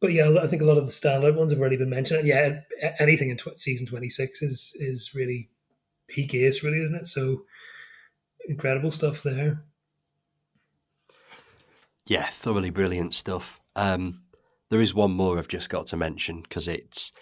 but 0.00 0.12
yeah, 0.12 0.36
I 0.40 0.46
think 0.46 0.62
a 0.62 0.66
lot 0.66 0.78
of 0.78 0.86
the 0.86 0.92
standout 0.92 1.36
ones 1.36 1.52
have 1.52 1.60
already 1.60 1.76
been 1.76 1.90
mentioned. 1.90 2.20
And 2.20 2.28
yeah, 2.28 2.60
anything 2.98 3.30
in 3.30 3.36
tw- 3.36 3.58
season 3.58 3.86
twenty 3.86 4.10
six 4.10 4.42
is 4.42 4.76
is 4.78 5.12
really 5.14 5.50
peak 6.08 6.34
ace, 6.34 6.62
really, 6.62 6.82
isn't 6.82 6.96
it? 6.96 7.06
So 7.06 7.44
incredible 8.48 8.90
stuff 8.90 9.22
there. 9.22 9.64
Yeah, 12.06 12.26
thoroughly 12.26 12.70
brilliant 12.70 13.14
stuff. 13.14 13.60
Um, 13.74 14.22
there 14.70 14.80
is 14.80 14.94
one 14.94 15.10
more 15.10 15.38
I've 15.38 15.48
just 15.48 15.70
got 15.70 15.86
to 15.86 15.96
mention 15.96 16.42
because 16.42 16.68
it's 16.68 17.12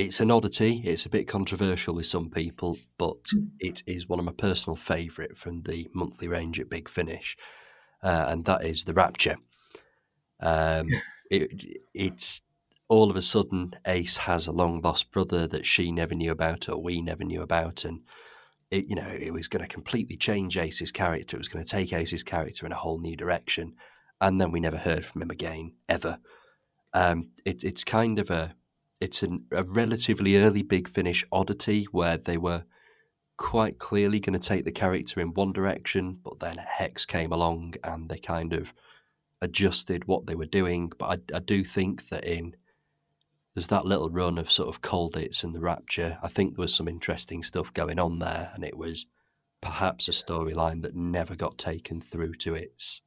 it's 0.00 0.20
an 0.20 0.30
oddity. 0.30 0.80
It's 0.84 1.04
a 1.04 1.10
bit 1.10 1.28
controversial 1.28 1.94
with 1.94 2.06
some 2.06 2.30
people, 2.30 2.78
but 2.96 3.22
mm. 3.24 3.50
it 3.58 3.82
is 3.86 4.08
one 4.08 4.18
of 4.18 4.24
my 4.24 4.32
personal 4.32 4.76
favourite 4.76 5.36
from 5.36 5.62
the 5.62 5.88
monthly 5.92 6.26
range 6.26 6.58
at 6.58 6.70
Big 6.70 6.88
Finish, 6.88 7.36
uh, 8.02 8.24
and 8.28 8.46
that 8.46 8.64
is 8.64 8.84
the 8.84 8.94
Rapture. 8.94 9.36
Um, 10.40 10.88
it, 11.30 11.80
it's 11.92 12.40
all 12.88 13.10
of 13.10 13.16
a 13.16 13.22
sudden 13.22 13.74
Ace 13.86 14.16
has 14.18 14.46
a 14.46 14.52
long 14.52 14.80
lost 14.80 15.10
brother 15.10 15.46
that 15.46 15.66
she 15.66 15.92
never 15.92 16.14
knew 16.14 16.32
about 16.32 16.68
or 16.68 16.82
we 16.82 17.02
never 17.02 17.22
knew 17.22 17.42
about, 17.42 17.84
and 17.84 18.00
it 18.70 18.86
you 18.88 18.96
know 18.96 19.08
it 19.08 19.34
was 19.34 19.48
going 19.48 19.62
to 19.62 19.68
completely 19.68 20.16
change 20.16 20.56
Ace's 20.56 20.92
character. 20.92 21.36
It 21.36 21.40
was 21.40 21.48
going 21.48 21.64
to 21.64 21.70
take 21.70 21.92
Ace's 21.92 22.22
character 22.22 22.64
in 22.64 22.72
a 22.72 22.76
whole 22.76 22.98
new 22.98 23.16
direction, 23.16 23.74
and 24.18 24.40
then 24.40 24.50
we 24.50 24.60
never 24.60 24.78
heard 24.78 25.04
from 25.04 25.20
him 25.20 25.30
again 25.30 25.74
ever. 25.90 26.20
Um, 26.94 27.32
it, 27.44 27.62
it's 27.62 27.84
kind 27.84 28.18
of 28.18 28.30
a 28.30 28.54
it's 29.00 29.22
an, 29.22 29.44
a 29.50 29.64
relatively 29.64 30.36
early 30.36 30.62
Big 30.62 30.88
Finish 30.88 31.24
oddity 31.32 31.84
where 31.90 32.16
they 32.16 32.36
were 32.36 32.64
quite 33.36 33.78
clearly 33.78 34.20
going 34.20 34.38
to 34.38 34.48
take 34.48 34.64
the 34.64 34.72
character 34.72 35.20
in 35.20 35.32
one 35.32 35.52
direction, 35.52 36.18
but 36.22 36.40
then 36.40 36.58
Hex 36.58 37.06
came 37.06 37.32
along 37.32 37.74
and 37.82 38.08
they 38.08 38.18
kind 38.18 38.52
of 38.52 38.74
adjusted 39.40 40.06
what 40.06 40.26
they 40.26 40.34
were 40.34 40.44
doing. 40.44 40.92
But 40.98 41.22
I, 41.32 41.36
I 41.36 41.38
do 41.38 41.64
think 41.64 42.10
that 42.10 42.24
in 42.24 42.54
there's 43.54 43.68
that 43.68 43.86
little 43.86 44.10
run 44.10 44.38
of 44.38 44.52
sort 44.52 44.68
of 44.68 44.82
Colditz 44.82 45.42
and 45.42 45.54
the 45.54 45.60
Rapture. 45.60 46.18
I 46.22 46.28
think 46.28 46.54
there 46.54 46.62
was 46.62 46.74
some 46.74 46.86
interesting 46.86 47.42
stuff 47.42 47.72
going 47.72 47.98
on 47.98 48.18
there, 48.18 48.52
and 48.54 48.64
it 48.64 48.76
was 48.76 49.06
perhaps 49.60 50.08
a 50.08 50.12
storyline 50.12 50.82
that 50.82 50.94
never 50.94 51.34
got 51.34 51.58
taken 51.58 52.00
through 52.00 52.34
to 52.34 52.54
its 52.54 53.02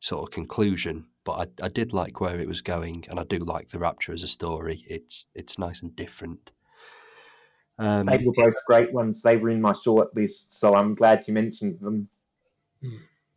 sort 0.00 0.26
of 0.26 0.34
conclusion. 0.34 1.06
But 1.24 1.32
I, 1.60 1.66
I 1.66 1.68
did 1.68 1.92
like 1.92 2.20
where 2.20 2.40
it 2.40 2.48
was 2.48 2.62
going, 2.62 3.04
and 3.08 3.20
I 3.20 3.24
do 3.24 3.38
like 3.38 3.68
the 3.68 3.78
Rapture 3.78 4.12
as 4.12 4.22
a 4.22 4.28
story. 4.28 4.84
It's 4.86 5.26
it's 5.34 5.58
nice 5.58 5.82
and 5.82 5.94
different. 5.94 6.52
Um, 7.78 8.06
they 8.06 8.18
were 8.18 8.32
both 8.32 8.54
great 8.66 8.92
ones. 8.92 9.22
They 9.22 9.36
were 9.36 9.48
in 9.48 9.60
my 9.60 9.72
short 9.72 10.14
list, 10.14 10.58
so 10.58 10.74
I'm 10.74 10.94
glad 10.94 11.26
you 11.26 11.34
mentioned 11.34 11.80
them. 11.80 12.08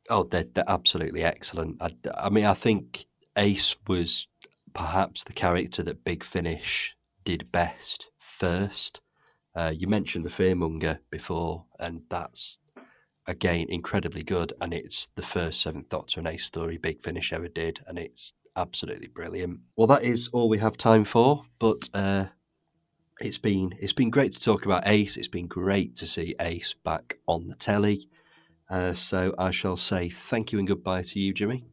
Oh, 0.09 0.23
they're, 0.23 0.45
they're 0.53 0.65
absolutely 0.67 1.23
excellent. 1.23 1.81
I, 1.81 1.95
I 2.13 2.29
mean, 2.29 2.45
I 2.45 2.53
think 2.53 3.05
Ace 3.37 3.75
was 3.87 4.27
perhaps 4.73 5.23
the 5.23 5.33
character 5.33 5.81
that 5.83 6.03
Big 6.03 6.23
Finish 6.25 6.95
did 7.23 7.51
best 7.51 8.07
first. 8.19 8.99
Uh, 9.55 9.71
you 9.73 9.87
mentioned 9.87 10.25
the 10.25 10.29
Fearmonger 10.29 10.99
before, 11.09 11.65
and 11.79 12.01
that's 12.09 12.59
again 13.25 13.67
incredibly 13.69 14.23
good. 14.23 14.53
And 14.62 14.73
it's 14.73 15.07
the 15.07 15.21
first 15.21 15.62
Seventh 15.62 15.89
Doctor 15.89 16.19
and 16.19 16.27
Ace 16.27 16.45
story 16.45 16.77
Big 16.77 17.01
Finish 17.01 17.33
ever 17.33 17.47
did, 17.47 17.81
and 17.88 17.97
it's 17.97 18.33
absolutely 18.55 19.07
brilliant. 19.07 19.59
Well, 19.75 19.88
that 19.88 20.03
is 20.03 20.27
all 20.29 20.49
we 20.49 20.59
have 20.59 20.77
time 20.77 21.05
for, 21.05 21.45
but 21.59 21.89
uh, 21.93 22.25
it's 23.19 23.38
been 23.38 23.75
it's 23.79 23.93
been 23.93 24.09
great 24.09 24.33
to 24.33 24.39
talk 24.39 24.65
about 24.65 24.88
Ace. 24.88 25.17
It's 25.17 25.27
been 25.27 25.47
great 25.47 25.95
to 25.97 26.05
see 26.05 26.36
Ace 26.39 26.73
back 26.83 27.19
on 27.27 27.47
the 27.47 27.55
telly. 27.55 28.09
Uh, 28.69 28.93
so 28.93 29.36
I 29.38 29.51
shall 29.51 29.77
say 29.77 30.09
thank 30.09 30.51
you 30.51 30.59
and 30.59 30.67
goodbye 30.67 31.03
to 31.03 31.19
you, 31.19 31.33
Jimmy. 31.33 31.65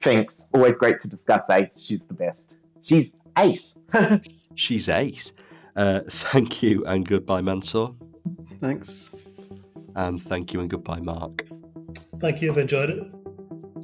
Thanks. 0.00 0.50
Always 0.52 0.76
great 0.76 0.98
to 1.00 1.08
discuss 1.08 1.48
Ace. 1.48 1.82
She's 1.82 2.06
the 2.06 2.14
best. 2.14 2.58
She's 2.82 3.22
Ace. 3.38 3.86
She's 4.54 4.88
Ace. 4.88 5.32
Uh, 5.76 6.00
thank 6.08 6.62
you 6.62 6.84
and 6.84 7.06
goodbye, 7.06 7.40
Mansoor. 7.40 7.94
Thanks. 8.60 9.10
And 9.94 10.22
thank 10.22 10.52
you 10.52 10.60
and 10.60 10.70
goodbye, 10.70 11.00
Mark. 11.00 11.46
Thank 12.18 12.42
you. 12.42 12.50
I've 12.50 12.58
enjoyed 12.58 12.90
it. 12.90 13.02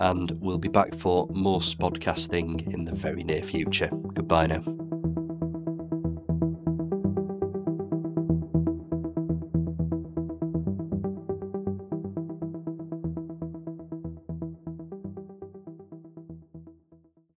And 0.01 0.31
we'll 0.41 0.59
be 0.59 0.69
back 0.69 0.95
for 0.95 1.27
more 1.31 1.61
spodcasting 1.61 2.73
in 2.73 2.85
the 2.85 2.93
very 2.93 3.25
near 3.25 3.43
future. 3.43 3.91
Goodbye 4.15 4.47
now. 4.47 4.88